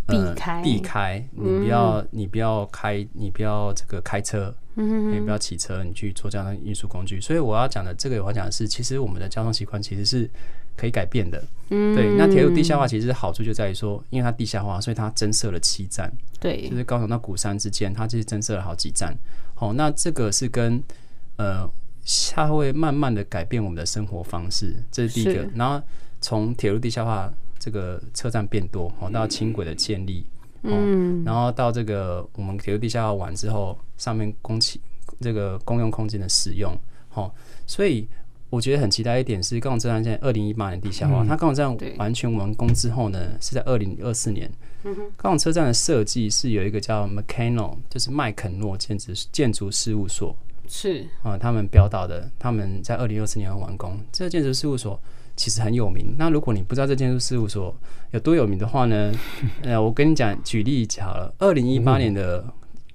[0.07, 7.20] 避开避开，你不要你不要开你不要这个开车，嗯，你不要骑车，你去做这样的运输工具。
[7.20, 10.29] 所以我要讲的这个，我要讲的是，其实我们的交通习惯其实是
[10.75, 11.42] 可以改变的。
[11.68, 12.16] 嗯，对。
[12.16, 16.11] 那铁路地下化其实好处就在于说，因为它地下化，所以它增设了七站。
[16.40, 19.14] 对，就是高雄到鼓山之间，它其实增设了好几站。
[19.55, 20.83] 好，那这个是跟
[21.37, 21.68] 呃。
[22.33, 25.49] 它会慢慢的改变我们的生活方式，这是第一个。
[25.55, 25.85] 然后
[26.21, 30.25] 从铁路地下化这个车站变多，哦，到轻轨的建立，
[30.62, 34.81] 嗯，然后到这个我们铁路地下化完之后，上面公汽
[35.21, 36.79] 这个公用空间的使用，
[37.14, 37.29] 哦，
[37.66, 38.07] 所以
[38.51, 44.51] 我觉得很期待一点是高雄车站现在二零一八年地下化，它高雄站完全完工之后呢，是在二零二四年。
[45.16, 50.37] 高雄车站的设计是有一个叫 m c c a n o 就是麦肯诺建筑建筑事务所。
[50.68, 53.98] 是啊，他们标到的，他们在二零二四年完工。
[54.12, 55.00] 这个建筑事务所
[55.37, 56.14] 其实很有名。
[56.18, 57.74] 那如果你不知道这建筑事务所
[58.12, 59.12] 有多有名的话呢？
[59.62, 62.44] 呃，我跟你讲，举例好了，二零一八年的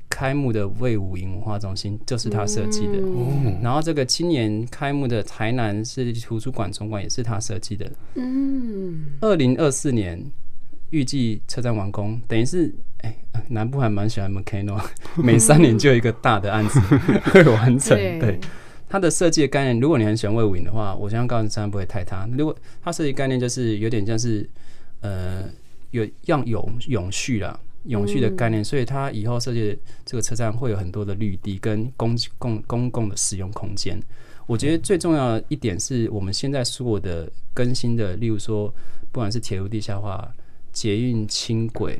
[0.10, 2.93] 开幕的魏武营文化中心就是他设计的。
[2.97, 3.60] 嗯。
[3.62, 7.91] 然后这个今年开幕的台南市图书馆总馆也是他设计的。
[8.15, 9.13] 嗯。
[9.21, 10.23] 二零二四年
[10.89, 12.73] 预计车站完工，等于是。
[13.50, 14.82] 南部还蛮喜欢 Mecanoo，
[15.22, 16.80] 每三年就有一个大的案子
[17.32, 17.98] 会完成。
[18.20, 18.39] 对，
[18.89, 22.28] 它的设计的概念，如果你很喜欢魏武营的话，我相信高雄车站不会太差。
[22.38, 24.48] 如果它设计概念就是有点像是
[25.02, 25.44] 呃，
[25.91, 34.00] 有让永永续啦，永续的概念，所以它以后设计这个车站会有很多的绿地跟公共公共的使用空间。
[34.46, 38.67] 我觉得最重要的一点是我们现在所有的更新的，例如说，
[39.12, 40.30] 不管是铁路地下化、
[40.74, 42.00] 捷运轻轨。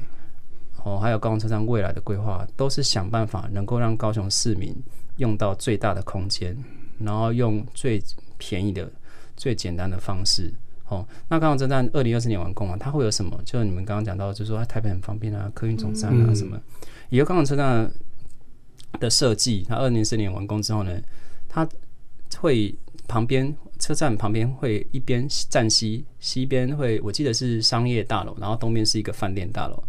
[0.84, 4.76] 哦，还有高雄车站未来的规划，都是想办法能够让高雄市民
[5.17, 6.58] 用到最大的空间，
[7.00, 8.02] 然后用最
[8.38, 8.89] 便宜的、
[9.38, 10.52] 最简单的方式。
[10.88, 13.39] 哦，那高雄车站二零二四年完工啊，它会有什么？
[13.46, 16.60] 就是你们刚刚讲到，就是说台北很方便啊，客运总站啊什么。
[17.10, 17.89] 以后高雄车站
[19.00, 21.00] 的设计，它二零二四年完工之后呢，
[21.48, 21.67] 它
[22.39, 22.76] 会
[23.08, 29.82] 旁边车站旁边会一边站西，西边会我记得是商业大楼，然后东边是一个饭店大楼。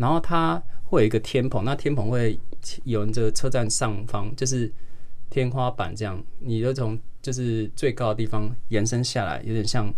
[0.00, 2.38] 然后它会有一个天棚，那天棚会
[2.84, 4.72] 有这个车站上方就是
[5.28, 9.92] 天花板这样，你就从就是最高的地方延伸下来，有点像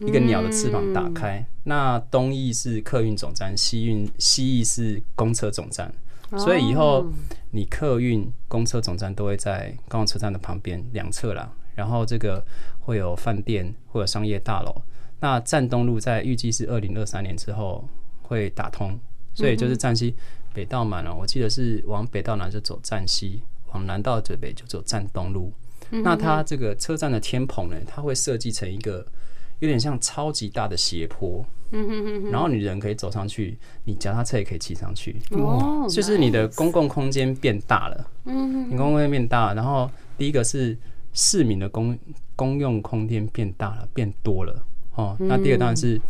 [0.00, 1.38] 一个鸟的翅膀打开。
[1.38, 5.90] 嗯、那东翼是客运总站，西运西翼是公车总站，
[6.36, 7.06] 所以以后
[7.50, 11.50] 你客运公车总站都会在高雄车站的旁边两侧啦。
[11.74, 12.44] 然后这个
[12.80, 14.74] 会有饭店，会有商业大楼。
[15.20, 17.88] 那站东路在预计是二零二三年之后
[18.22, 19.00] 会打通，
[19.36, 20.12] 所以就是站西
[20.52, 21.14] 北到满了。
[21.14, 25.52] 我记得是往北到南就走站西，往南到北就走站东路。
[25.90, 29.06] 那它这个车站的天棚呢，它会设计成一个
[29.60, 31.46] 有点像超级大的斜坡。
[32.30, 35.20] 然后你人可以走上去，你脚踏车也可以骑上去。
[35.32, 38.10] 哦，就是你的公共空间变大了。
[38.24, 40.78] 嗯，你公共空间变大了，然后第一个是
[41.12, 41.98] 市民的公
[42.36, 44.64] 公用空间变大了，变多了。
[44.94, 46.00] 哦，那第二当然是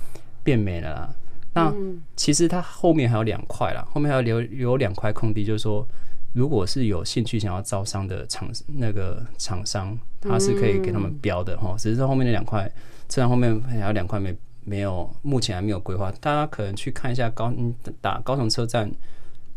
[0.45, 1.15] 变美了啦。
[1.57, 1.75] 那
[2.15, 5.87] 其实它后面还有两块啦，后面还有留有两块空地，就是说，
[6.35, 11.75] 如果是有兴趣想要招商的厂那个厂商，他是可以给他们标的哈。
[11.79, 12.71] 只是说后面那两块，
[13.09, 16.13] 车站后面还有两块没没有，目前还没有规划。
[16.21, 17.51] 大家可能去看一下高
[18.03, 18.91] 打高雄车站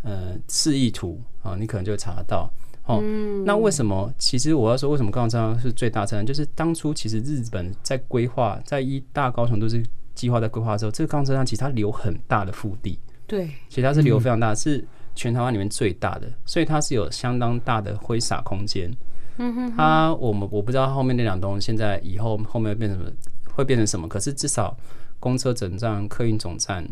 [0.04, 2.50] 呃示意图啊，你可能就会查得到。
[2.86, 3.02] 哦，
[3.46, 4.12] 那为什么？
[4.18, 6.26] 其实我要说，为什么高雄车站是最大车站？
[6.26, 9.86] 就是当初其实日本在规划，在一大高雄都是
[10.16, 18.92] 计划在规划的时候，这个高雄车站其实它留很大的腹地，对，其实它是留非常大，是全台湾里面最大的，所以它是有相当大的挥洒空间。
[19.38, 23.12] 嗯哼，它我们我不知道后面那两栋现在以后后面会变成什么，
[23.54, 24.08] 会变成什么？
[24.08, 24.78] 可是至少
[25.20, 26.86] 公车总站、客运总站、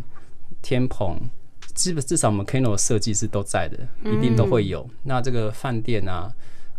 [0.62, 1.18] 天棚。
[1.74, 4.82] 基本至少我们 Kano 的设计是都在的，一定都会有。
[4.90, 6.28] 嗯、那这个饭店啊，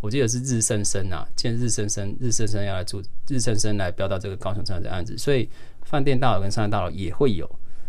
[0.01, 5.49] 我记得是日升升啊，见日升升，日升升要来住，日升升来标到这个高雄车站的案子，所以
[5.89, 7.49] 饭店大楼跟商业大楼也会有。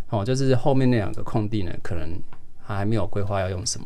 [0.09, 2.09] 哦，就是后面那两个空地呢，可能
[2.63, 3.85] 还没有规划要用什么。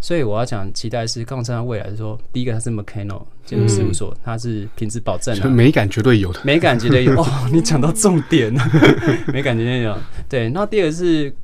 [0.00, 7.12] 所以我要讲期待是高雄车站未来是说，第一个它是 Meccano 建筑事务所，它是品质保证的，美感绝对有的，美感绝对有。
[7.20, 8.62] 哦，你讲到重点了，
[9.32, 9.98] 美感绝对有。
[10.28, 11.34] 对，那第二个是。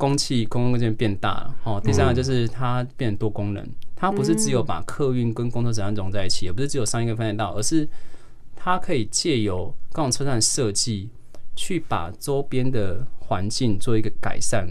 [0.00, 1.78] 公汽公共空间变大了哦。
[1.84, 3.62] 第三个就是它变多功能，
[3.94, 7.86] 它不是只有把客运跟公车整站融在一起，也不是只有商业跟饭店大，而是
[8.56, 11.10] 它可以借由高雄车站设计，
[11.60, 14.66] 去把周边的环境做一个改善。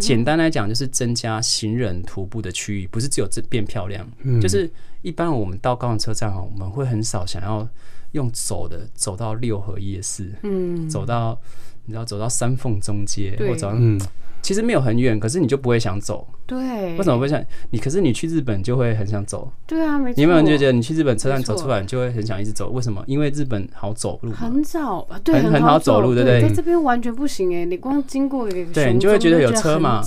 [0.00, 4.08] 简单来讲，就是增加行人徒步的区域，不是只有这变漂亮。
[4.40, 4.70] 就是
[5.02, 7.68] 一般我们到高雄车站哦，我们会很少想要
[8.12, 11.36] 用走的走到六合夜市，嗯，走到
[11.84, 14.00] 你知道走到三凤中街，或者嗯。
[14.40, 16.28] 其实没有很远，可是你就不会想走。
[16.46, 16.58] 对，
[16.96, 17.78] 为什么不会想你？
[17.78, 19.50] 可是你去日本就会很想走。
[19.66, 20.14] 对啊，没错。
[20.16, 22.68] 你有没有觉得你去日本车站走出来，你就会很想一直走？
[22.70, 23.02] 为什么？
[23.06, 24.30] 因为日本好走路。
[24.32, 26.42] 很早，对，很好走路，对不对？
[26.42, 30.02] 在这边完全不行哎，你光经过一个，对你就会觉得有车嘛。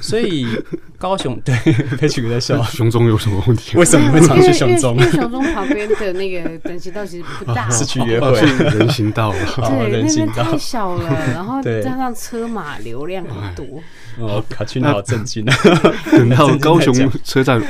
[0.00, 0.46] 所以
[0.96, 1.56] 高雄 对，
[2.00, 2.62] 被取个在笑。
[2.62, 3.76] 雄中有什么问题？
[3.76, 4.96] 为什么会常去雄中？
[4.96, 9.32] 因为 雄中旁边的那个人行道其实不大， 是去约会人行道。
[9.32, 13.66] 对，那边太小了，然后加上车马流量很多。
[14.18, 15.56] 哦，卡去那好震惊啊！
[16.10, 16.92] 等到 高雄
[17.24, 17.62] 车站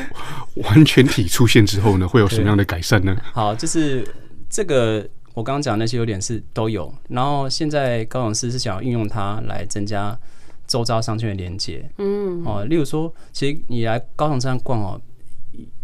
[0.55, 3.17] 完全体出现之后呢，会有什么样的改善呢？
[3.33, 4.07] 好，就是
[4.49, 10.19] 这个我刚刚讲那些优点是都有，然后现在高雄市是想要运用它来增加
[10.67, 11.89] 周遭商圈的连接。
[11.99, 15.01] 嗯，哦，例如说，其实你来高雄车站逛哦，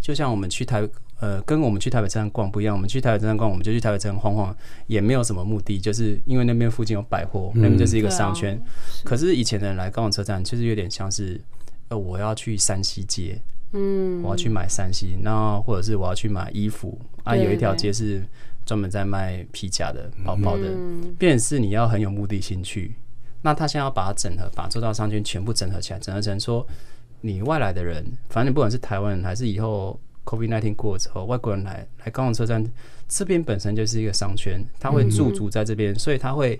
[0.00, 0.88] 就像我们去台。
[1.20, 2.74] 呃，跟我们去台北车站逛不一样。
[2.74, 4.55] 我们去台北车站逛，我们就去台北车站晃晃，
[4.88, 8.61] 也没有什么目的，就是因为那边附近有百货，那边就是一个商圈。
[9.05, 11.40] 可是以前的人来高雄车站，就是有点像是，
[11.88, 13.40] 呃，我要去山西街，
[13.72, 18.22] 嗯，我要去买山西，那或者是我要去买衣服啊，有一条街是
[18.66, 20.64] 专门在卖皮夹的、包包的，
[21.16, 22.92] 便是你要很有目的性去。
[23.40, 26.66] 那他现在要把它整合，把周遭商圈全部整合起来，整合成说，
[27.20, 29.98] 你外来的人，反正你不管是台湾人还是以后。
[30.24, 32.64] COVID-19 过了之后，外国人来来高雄车站
[33.06, 36.58] 这边本身就是一个商圈，他会驻足在这边，嗯、所以他会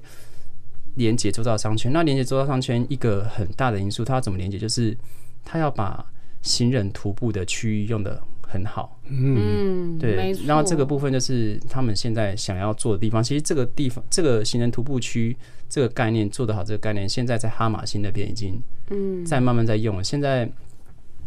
[0.97, 1.93] 连接周遭商圈。
[1.93, 4.59] 那连接周遭商圈一个很大的因素，他要怎么连接？
[4.59, 4.97] 就是
[5.45, 6.05] 他要把
[6.43, 9.01] 行人徒步的区域用的很好。
[9.09, 10.35] 嗯，对。
[10.35, 13.25] 错然后这个部分就是他们现在想要做的地方。
[13.25, 15.35] 其实这个地方，这个行人徒步区
[15.71, 20.05] 这个概念做得好，这个概念现在在哈马星那边已经嗯在慢慢在用了。
[20.05, 20.47] 现在。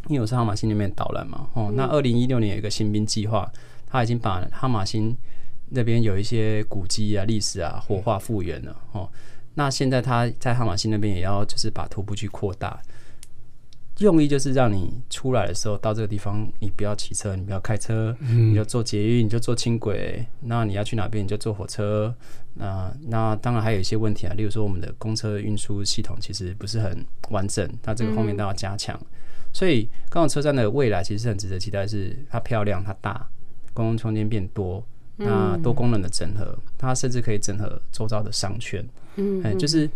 [0.10, 3.50] 因为我是哈马星那边导览嘛，哦，那二零一六年有一个新兵计划，
[3.86, 5.16] 他已经把哈马星
[5.70, 9.10] 那边有一些古迹啊、历史啊火化复原了，哦，
[9.56, 12.80] 那现在他在哈马星那边也要就是把徒步区扩大，
[13.98, 20.24] 用意就是让你出来的时候到这个地方，你不要骑车，你不要开车，你就坐捷运，你就坐轻轨。
[20.42, 22.14] 那你要去哪边，你就坐火车。
[22.54, 29.00] 那那当然还有一些问题啊，例如说我们的公车运输系统其实不是很完整，那这个后面都要加强。
[29.52, 33.28] 所以高雄车站的未来其实很值得期待，是它漂亮、它大，
[33.74, 34.84] 公共空间变多，
[35.16, 38.88] 那多功能的整合，它甚至可以整合周遭的商圈。
[39.16, 39.90] 嗯，就是。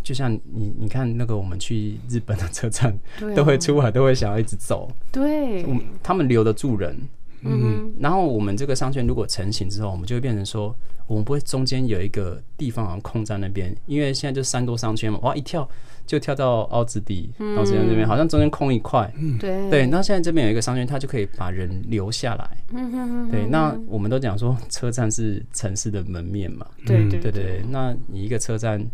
[0.00, 2.98] 就像你，你看那个我们去日本的车站，
[3.36, 4.90] 都会出来，都会想要一直走。
[5.12, 5.66] 对，
[6.02, 6.96] 他们留得住人。
[7.42, 10.74] 嗯，然后我们这个商圈如果成型之后，我们就会变成说，
[11.06, 15.68] 我们不会中间有一个地方好像空在那边，因为现在就三多商圈嘛，哇，一跳
[16.08, 19.08] 就跳到凹子底，凹子底那边好像中间空一块。
[19.38, 22.56] 对对，那现在这边有一个商圈，它就可以把人留下来。
[22.72, 26.66] 嗯，对，那我们都讲说车站是城市的门面嘛。
[26.84, 28.84] 对对对对，那你一个车站。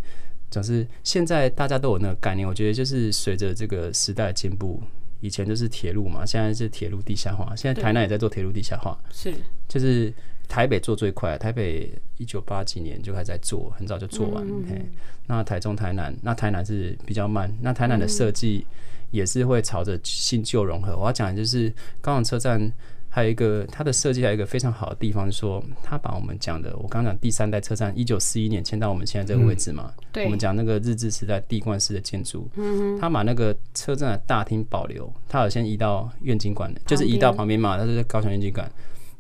[0.51, 4.81] 总是现在大家都有那个概念，我觉得就是随着这个时代的进步，
[5.19, 9.35] 以前就是铁路嘛，现在是铁路地下化，现在台南也在做铁路地下化，是，
[9.67, 10.15] 就是
[10.49, 14.85] 台北做最快，台北一九八几年就开始在做，很早就做完，嗯、嘿，
[15.27, 18.67] 那台中、台南，那台南是比较慢，那台南的设计
[19.11, 20.97] 也是会朝着新旧融合。
[20.97, 22.73] 我要讲的就是高雄车站。
[23.15, 29.95] 还有一个它的设计，还有一个非常好的地方，是说它把我们讲的，我刚刚讲第三代车站，一九四一年迁到我们现在这个位置嘛。
[29.99, 30.25] 嗯、对。
[30.25, 38.69] 我们讲那个日治时代地冠式的建筑，嗯，它把那个车站的大厅保留，它好像移到愿景馆，就是移到旁边嘛，它是高雄愿景馆。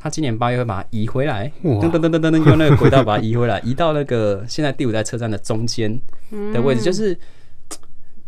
[0.04, 5.98] 它今年八月会把它移回来，噔噔噔噔噔，用那个轨道把它移回来，移到那个现在第五代车站的中间
[6.52, 7.18] 的位置，就是。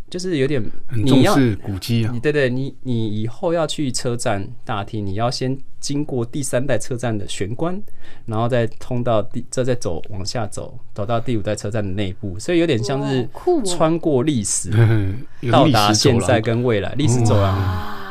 [0.09, 0.63] 就是有点
[0.95, 7.77] 你要，很重视古迹啊，你对对，你你以后要去车站大厅，你要先经过第三代车站的玄关，
[8.25, 13.27] 然后再通到第，再再走往下走，走到第五代车站的内部，所以有点像是
[13.65, 14.71] 穿过历史，
[15.51, 18.06] 到达现在跟未来历史走廊。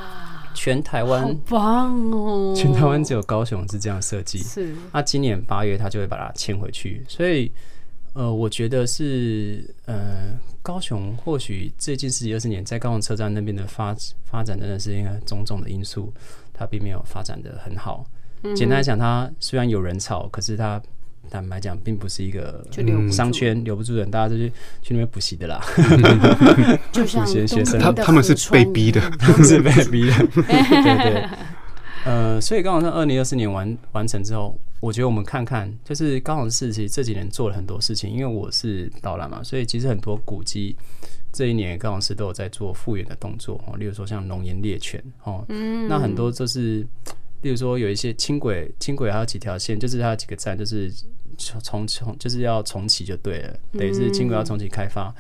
[0.57, 2.53] 全台湾好棒哦！
[2.57, 4.75] 全台湾只有高雄是这样设计，是。
[4.93, 7.53] 那今年八月他就会把它迁回去，所以。
[8.19, 13.95] 呃，我觉得是呃，高雄或许最近十几二十年，在高雄车站那边的发
[14.25, 16.11] 发展，真的是因为种种的因素，
[16.55, 18.07] 它并没有发展的很好。
[18.43, 20.81] 嗯、简单来讲，它虽然有人潮，可是它
[21.31, 22.65] 坦白讲，并不是一个
[23.11, 24.49] 商圈，留不住人，大家就去
[24.83, 25.61] 去那边补习的啦。
[26.93, 30.17] 就像学生，他 他们是被逼的，他们是被逼的。
[30.35, 31.29] 对对。
[32.05, 34.59] 呃，所以刚好在二零二四年完完成之后。
[34.79, 40.77] 我觉得我们看看，就是高雄市其实这几年做了很多事情，因为我是导览嘛，所以其实很多古迹
[41.33, 46.87] 这一年高雄市都有在做复原的动作哦，例如说像龙岩猎犬哦，嗯，那很多就是，
[47.41, 50.93] 例如说有一些轻轨，轻轨还有几条线，就是它有几个站，就是
[51.37, 55.15] 重重就是要重启就对了，等于是轻轨要重启开发，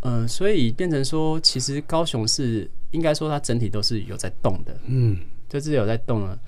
[0.00, 6.38] 嗯、呃，所以变成说，其实高雄市应该说它整体都是有在动的，嗯，就是有在动了。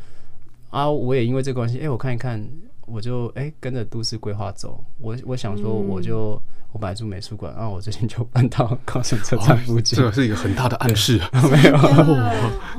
[0.71, 2.41] 啊，我也因为这个关系，哎、欸，我看一看，
[2.87, 4.85] 我就哎、欸、跟着都市规划走。
[5.01, 9.99] 我我想说，我就、嗯、我本来住美术馆，然后我最近就搬到高雄车站附近。
[9.99, 11.77] 这是一个很大的暗示，没有，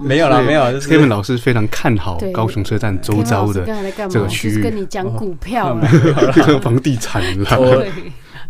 [0.02, 0.72] 没有啦，没有。
[0.72, 3.66] 就是、Kevin 老师非常看好高雄车站周遭的
[4.10, 4.62] 这个区域。
[4.64, 5.88] 跟你讲股票了，
[6.34, 7.86] 这个房地产了。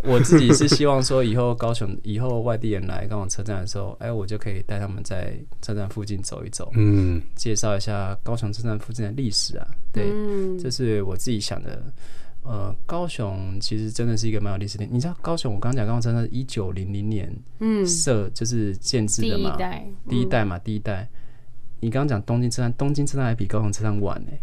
[0.04, 9.68] 我自己是希望说，以后高雄以后外地人来高雄车站的时候，哎，我就可以带他们在车站附近走一走，嗯，介绍一下高雄车站附近的历史啊。
[9.92, 10.06] 对，
[10.62, 11.82] 这是我自己想的。
[12.44, 14.86] 呃，高雄其实真的是一个蛮有历史的。
[14.86, 21.08] 你知道高雄，我刚刚讲高雄车站是一九零零年嗯设就是建制的嘛，第一代，第一代嘛，第一代。
[21.84, 24.40] 你刚刚讲东京车站，东京车站还比高雄车站晚呢、欸。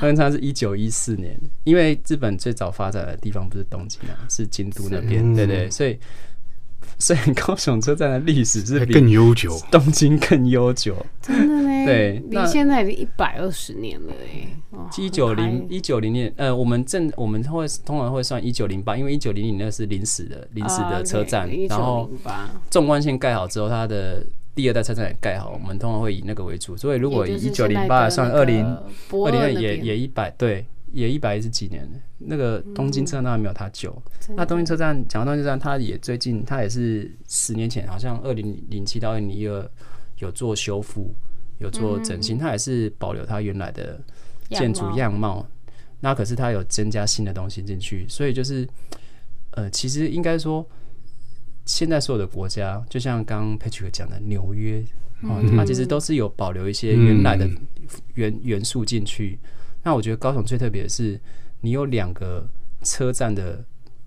[0.00, 5.98] 高雄车站是一九一四年，因为日本最早发展的地方不是东京啊，是京都那边，对，对对，所以
[6.98, 11.86] 所以高雄车站的历史是比更悠久，东京更悠久，真的呢。
[11.86, 14.48] 对，离现在已经一百二十年了哎。
[14.98, 22.10] 一九零一九零年，呃，我们正我们会通常会算一九零八，因为一九零零那是临时的临时的车站，然后
[22.70, 24.24] 纵贯线盖好之后，它的。
[24.54, 26.76] 第二代车站也盖好，我们通常会以那个为主。
[26.76, 31.88] 所以如果以一九零八算二零二零二也也一百对，也一百一十几年。
[32.18, 34.00] 那个东京车站当然没有它久。
[34.28, 39.70] 嗯、那东京车站讲到东京车站，它也最近它也是十年前，好像二零零七到二零一二
[40.18, 41.14] 有做修复，
[41.58, 44.00] 有做整新，它也是保留它原来的
[44.50, 45.46] 建筑样貌。
[46.00, 48.68] 那可是它有增加新的东西进去，所以就是
[49.52, 50.66] 呃，其实应该说。
[51.70, 54.82] 现在所有的国家，就像刚刚 Patrick 讲的纽约，
[55.20, 57.46] 哦，它其实都是有保留一些原来的
[58.14, 59.38] 元元素进去。
[59.82, 61.18] 那我觉得高雄最特别的是，
[61.60, 62.46] 你有两个
[62.82, 63.64] 车站的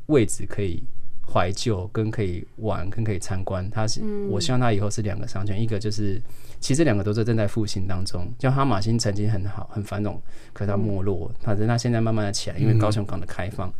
[0.07, 0.83] 位置可以
[1.25, 6.21] 怀旧跟可以玩跟可以参观，它是、嗯、我希望它以后是两个商圈，一个就是
[6.59, 13.69] 其实两个都是正在复兴当中，像哈马星曾经很好很繁荣，可是它没落，反正它现在慢慢的起来，因为高雄港的开放。
[13.69, 13.73] 嗯、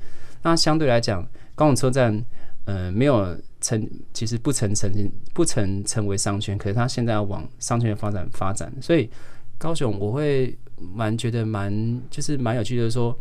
[0.43, 2.23] 那相对来讲，高雄车站
[2.65, 9.09] 呃没有成，其实不曾曾经不曾成为商圈，可是它现在要往商圈的发展发展，所以
[9.57, 10.57] 高雄我会
[10.93, 13.17] 蛮觉得蛮就是蛮有趣的，就是说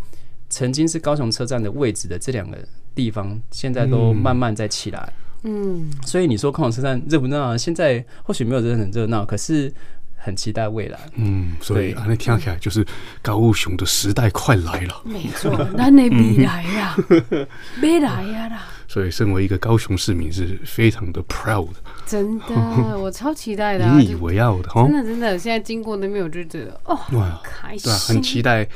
[0.49, 2.59] 曾经是高雄车站的位置的这两个。
[2.93, 5.13] 地方现在都慢慢在起来，
[5.45, 7.57] 嗯，所以你说高雄车站热不热闹？
[7.57, 9.73] 现在或许没有真的很热闹，可是
[10.17, 12.85] 很期待未来，嗯，所以啊，那听起来就是
[13.23, 16.97] 高雄的时代快来了，没错，那你未来呀，
[17.81, 18.67] 未来呀啦。
[18.91, 21.69] 所以，身为一个高雄市民，是非常的 proud。
[22.05, 22.47] 真的，
[22.99, 24.69] 我超期待的、啊，引以为傲的。
[24.75, 28.67] 真的，真的，现在经过那边，我就觉得哦，哇，开心，对、啊，很期待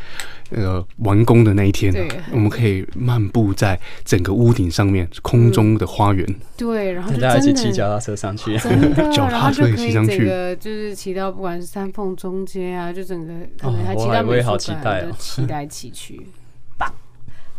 [0.50, 1.96] 那个、呃、完工的那一天、啊。
[1.96, 6.36] 对，我们可以漫步在整个屋顶上面，空中的花园、嗯。
[6.56, 14.46] 对，然后大家一起骑脚踏车上去， 真的， 脚踏车骑上去，整个就是骑到不管是三凤中街啊，就整个可能还骑到美术
[14.80, 16.24] 馆，都期待骑去。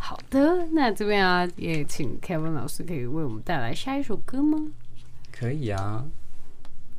[0.08, 4.68] 好的，那这边啊，也请 Kevin 老师可以为我们带来下一首歌吗？
[5.32, 6.06] 可以啊。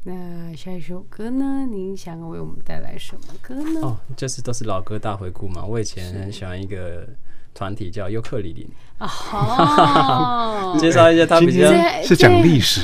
[0.02, 1.64] 那下一首歌呢？
[1.70, 3.80] 您想为我们带来什么歌呢？
[3.80, 5.64] 哦，这次都是老歌大回顾嘛。
[5.64, 7.08] 我以前很喜欢一个
[7.56, 8.68] 团体叫尤克里里。
[8.98, 11.70] 哦， 介绍一下他比较
[12.02, 12.80] 是讲历史，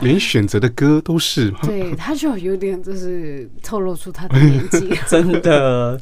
[0.00, 1.50] 连选择的歌都是。
[1.62, 6.00] 对，他就有点就是透露出他的年纪， 真的。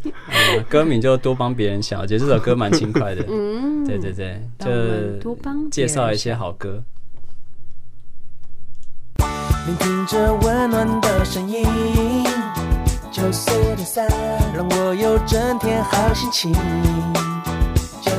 [0.69, 3.25] 歌名就多帮别人想，我觉得这首歌蛮轻快的。
[3.31, 6.83] 嗯，对对对，就多帮介绍一些好歌。
[9.67, 11.65] 聆听着温暖的声音，
[13.11, 14.07] 九四点三，
[14.55, 16.53] 让我有整天好心情。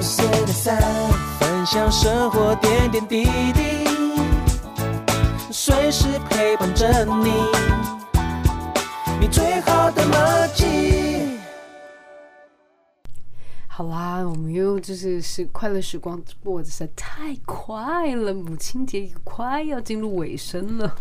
[0.04, 0.78] 四点三，
[1.40, 3.24] 分享生活点点滴
[3.54, 3.88] 滴，
[5.50, 7.32] 随时陪伴着你，
[9.22, 11.40] 你最好的默契。
[13.68, 20.96] 好啦，我们又就是是快乐时光过得实在太快了，母亲节也快要进入尾声了，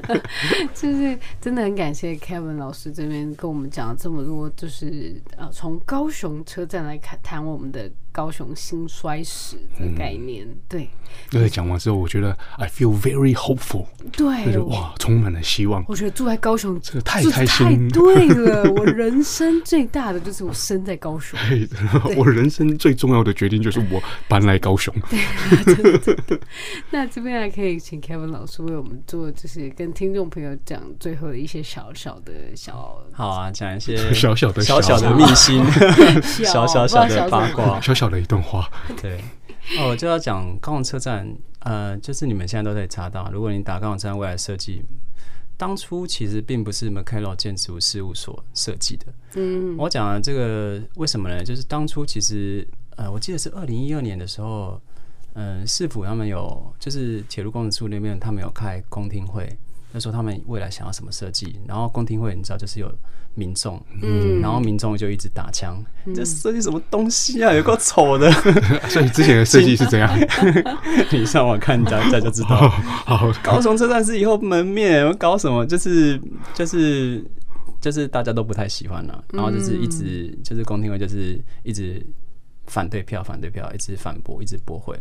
[0.74, 7.88] 就是真的很感谢 Kevin 老师这边跟我们讲了这么多，就是呃从高雄车站来看谈我们的。
[8.20, 10.90] 高雄兴衰史的概念，嗯、对。
[11.30, 13.86] 对，讲完之后，我觉得 I feel very hopeful。
[14.12, 15.82] 对，哇，充满了希望。
[15.88, 18.70] 我觉得住在高雄这个太开心，太对了。
[18.76, 21.36] 我人生最大的就是我生在高雄。
[21.48, 24.94] 对，我人生最重要的决定就是我搬来高雄。
[25.08, 26.40] 对， 对，对，对。
[26.90, 33.02] 那这边还可以请 Kevin 老师为我们做，就是跟听众朋友讲最后的一些小小的小。
[33.12, 35.64] 好啊，讲一些小小的小小的秘辛，
[36.44, 38.68] 小小小的八卦，小小的一段话。
[39.00, 39.20] 对。
[39.78, 41.26] 哦，我就要讲高雄车站，
[41.60, 43.30] 呃，就是你们现在都可以查到。
[43.30, 44.82] 如果你打高雄车站未来设计，
[45.56, 49.06] 当初其实并不是 McKellar 建筑事务所设计的。
[49.34, 51.44] 嗯，我讲的这个为什么呢？
[51.44, 54.80] 就是当初其实，呃，我记得是二零一二年的时候，
[55.34, 59.46] 嗯、呃，市府他们有，就是铁路工程处那边他们有开公听会，
[59.92, 62.90] 那时候他们未来想要什么设计，然后公听会你知道就是有。
[63.36, 67.52] 民众，嗯，然后民众就一直打枪，嗯、这设计什么东西啊？
[67.54, 68.28] 有够丑的。
[68.90, 70.10] 所以之前的设计是怎样？
[71.12, 72.68] 你上网看一下，大家就知道。
[72.68, 75.64] 好，高雄车站是以后门面，搞什么？
[75.64, 76.20] 就是
[76.54, 77.24] 就是
[77.80, 82.04] 就是大家都不太喜欢了，然后就是一直就是公听会就是一直
[82.66, 85.00] 反对票，反对票，一直反驳，一直驳回。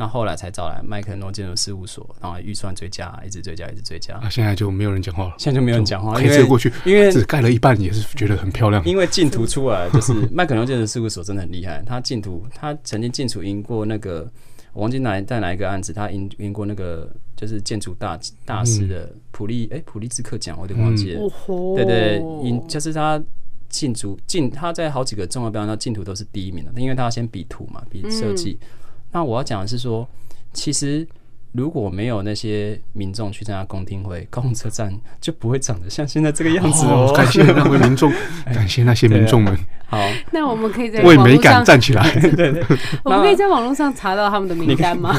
[0.00, 4.14] 那后来才找来麦克诺建筑事务所，然后预算追加，一直追加，一直追加。
[4.14, 5.34] 啊，现在就没有人讲话了。
[5.36, 8.82] 现在就没有人讲话，可以追过去，因为只盖了一半，也是觉得很漂亮。
[8.86, 11.82] 因为竞图出来，就是麦克诺建筑事务所真的很厉害。
[11.84, 14.26] 他竞图，他曾经竞图赢过那个，
[14.72, 21.20] 我忘记哪在哪一个案子，他赢赢过那个就是建筑大大师的普利哎、嗯欸、普利兹克奖，我有点忘记了。
[21.20, 23.22] 嗯、对，对对，赢就是他
[23.68, 28.58] 竞图竞他在好几个重要标，那竞图都是第一名的，因为他要先比图嘛，比设计。
[28.62, 28.66] 嗯
[29.12, 30.08] 那我要讲的是说，
[30.52, 31.06] 其实
[31.52, 37.08] 如果没有那些民众去参加公听会，高雄车站就不会长得像现在这个样子哦。
[37.08, 38.12] 哦感谢那位 民众，
[38.46, 39.58] 感谢那些民众们。
[39.86, 39.98] 好，
[40.30, 42.08] 那我们可以在为美感 站起来。
[42.20, 42.64] 对对对，
[43.02, 45.10] 我们可以在网络上查到他们的名单吗？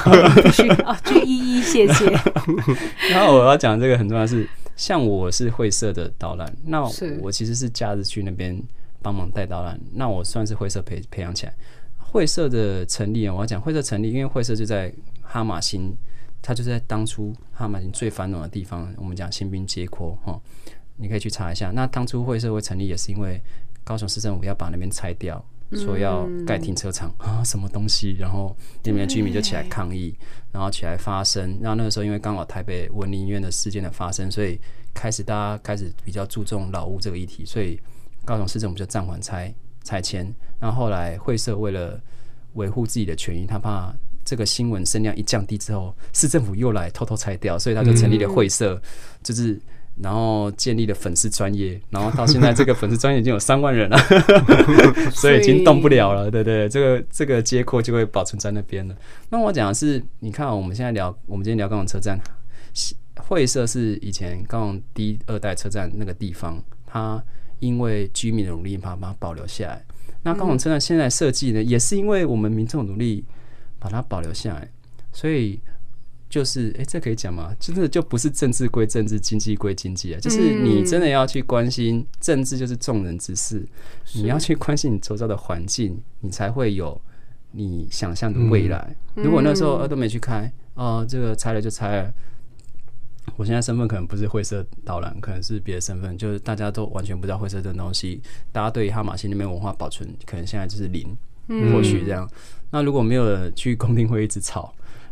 [0.85, 2.05] 啊，就一一谢谢。
[3.11, 6.81] 然后我要讲这个很重要的是，像我是会社的导览，那
[7.19, 8.57] 我其实是假日去那边
[9.01, 11.53] 帮忙带导览，那我算是会社培培养起来。
[12.12, 15.95] 会社的成立啊，我要讲会社成立，因为会社就在哈马星，
[16.41, 18.93] 它就在当初哈马星最繁荣的地方。
[18.97, 20.38] 我们讲新兵街廓哈，
[20.97, 21.72] 你可以去查一下。
[21.72, 23.41] 那当初会社会成立，也是因为
[23.86, 25.41] 高雄市政府要把那边拆掉，
[25.72, 28.14] 说要盖停车场 啊，什么东西？
[28.20, 28.53] 然后
[28.84, 30.14] 那边的居民就起来抗议，
[30.51, 31.57] 然后起来发声。
[31.62, 34.59] 然后那个时候，因为刚好台北文林院的事件的发生，所以
[34.93, 37.80] 开始大家开始比较注重老屋这个议题，所以
[38.26, 39.53] 高雄市政府就暂缓拆
[39.86, 40.36] 拆迁。
[40.62, 41.99] 然后后来会社为了
[42.53, 43.93] 维护自己的权益，他怕
[44.24, 48.82] 这个新闻声量一降低之后，市政府又来偷偷拆掉，所以他就成立了会社，
[49.22, 49.59] 就是。
[50.01, 53.97] 然后建立了粉丝专业，然后到现在这个粉丝专业已经有三万人了，
[55.12, 58.95] 所以已经动不了了，对对，这个这个街廓就会保存在那边了。
[59.30, 62.18] 那我讲的是，你看我们现在聊，我们今天聊高雄车站，
[63.18, 67.22] 会社是以前高雄第二代车站那个地方，它
[67.59, 69.84] 因为居民的努力，把把它保留下来。
[70.24, 73.24] 那高雄车站现在设计呢，也是因为我们民众努力
[73.80, 74.69] 把它保留下来，
[75.11, 75.59] 所以。
[76.32, 77.53] 就是，哎、欸，这可以讲吗？
[77.59, 80.19] 真的就不是政治归政治，经济归经济啊。
[80.22, 83.61] 就是你真的要去关心政治，就是众人之事。
[84.13, 86.97] 你要去关心你周遭的环境，你才会有
[87.51, 88.95] 你想象的未来。
[89.13, 92.13] 如果那时候都没去开，哦，这个拆了就拆了。
[93.41, 98.21] 我现在身份可能不是会社导览，可能是别的身份，就是大家都完全不知道会社这种东西。
[98.51, 101.17] 大家对于哈马星那边文化保存，可能现在就是零，
[101.73, 102.29] 或许这样。
[102.69, 104.71] 那如果没有人去 公听会一直吵。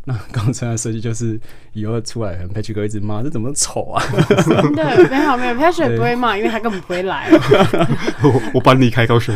[0.10, 1.39] 那 刚才的设计就是
[1.74, 4.03] 以后出来，佩奇哥一直骂，这怎么丑啊？
[4.43, 7.30] 真的没有没有，佩奇 不会骂，因为他根本不会来。
[8.24, 9.36] 我我搬离开高雄。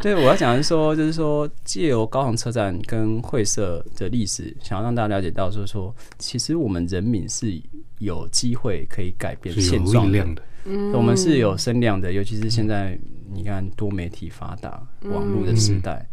[0.00, 7.60] 对，我要讲的是说，就是说借由高雄车站跟会社的历史，想要让大家了解到，就是说，其实我们人民是
[7.98, 10.26] 有机会可以改变现状的。
[10.64, 12.98] 嗯，我们是有声量的，尤其是现在
[13.32, 16.04] 你看多媒体发达、网络的时代，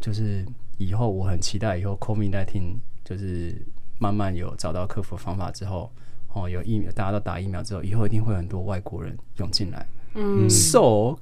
[0.00, 0.42] 就是。
[0.78, 3.54] 以后我很期待，以后 COVID-19 就是
[3.98, 5.90] 慢慢有找到克服方法之后，
[6.32, 9.86] 哦，有疫苗，大家都打疫苗之后，以后一定会很多外国人涌进来。
[10.14, 11.18] 嗯，So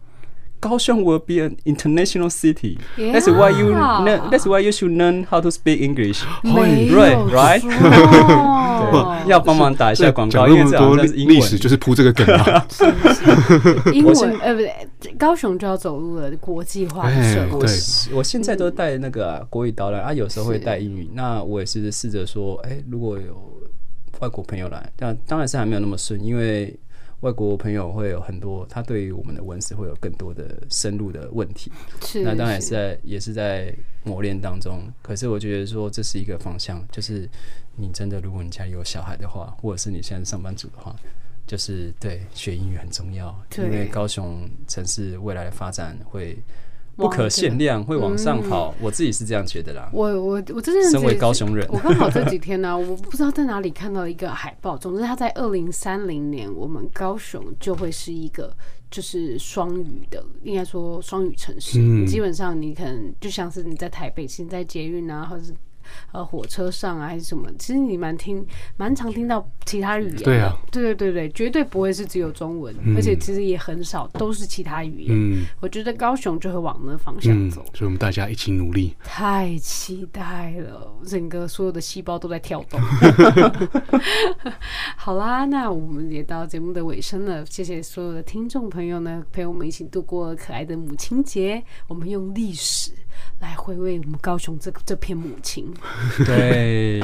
[0.60, 2.78] 高雄 will be an international city.
[2.96, 3.74] That's why you
[4.30, 6.24] That's why you should learn how to speak English.
[6.42, 7.62] Right, right.
[9.26, 12.66] 要帮忙打一下广告，因为这好像是英文，历史就是铺这个梗啊。
[13.92, 17.66] 英文呃不对，高雄就要走入了国际化的社会。
[18.12, 21.08] 我现在都带那个国语导览啊，有时候会带英语。
[21.14, 23.52] 那我也是试着说，哎，如果有
[24.20, 26.74] 外国朋友来，但当然是还没有那么顺，因为。
[27.24, 31.72] 外国朋友会有很多，他对于我们的文史会有更多的深入的问题。
[32.02, 34.92] 是，那当然也是在也是在磨练当中。
[35.00, 37.26] 可是我觉得说这是一个方向，就是
[37.76, 40.94] 你真的，如果你家里有小孩的话，或者是你现在上班族的话，
[41.46, 46.36] 就是对学英语很重要，因为高雄城市未来的发展会。
[46.96, 48.74] 不可限量，会往上跑。
[48.78, 49.88] 嗯、我自己是这样觉得啦。
[49.92, 54.76] 我我我真的身为高雄人，我刚好这几天呢、啊， 我不知道在哪里看到一个海报。
[54.76, 58.54] 总之，他在二零三零年，我们高雄就会是一个
[58.90, 61.78] 就是双语的，应该说双语城市。
[61.80, 65.54] 嗯、基本上，你可能就像是你在台北，现在捷运啊，或者是。
[66.12, 67.48] 呃，火车上啊，还是什么？
[67.58, 68.44] 其实你蛮听，
[68.76, 70.16] 蛮常听到其他语言。
[70.22, 75.08] 对啊，对对对对，绝对不会是只有中文，嗯、而且其实也很少都是其他语言。
[75.10, 78.94] 嗯，我觉得高雄就会往那方向走，嗯，所以我们大家一起努力。
[79.04, 82.80] 太期待了，整个所有的细胞都在跳动。
[84.96, 91.62] 好啦，那我们也到节目的尾声了，谢谢所有的听众朋友呢，陪我们一起度过可爱的母亲节。
[91.86, 92.92] 我们用历史。
[93.40, 95.72] 来回味我们高雄这这片母亲，
[96.24, 97.00] 对，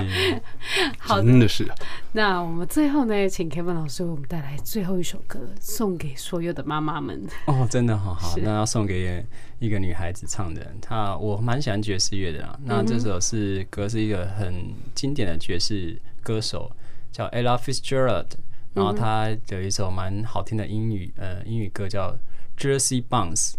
[0.98, 1.68] 好的，真的是。
[2.12, 7.26] 那我们最后呢，请 Kevin 老师为我们带来最后一首歌，送给所有的妈妈们。
[7.46, 9.24] 哦，真的好 好，那要送给
[9.58, 10.74] 一个女孩子唱的。
[10.80, 12.58] 她我蛮喜欢爵士乐的啊。
[12.64, 16.70] 那这首是歌，是一个很经典的爵士歌手，
[17.12, 18.26] 叫 Ella Fitzgerald。
[18.72, 22.16] 然后他有一首蛮好听的英语呃英语歌叫
[22.56, 23.54] Jersey Bounce。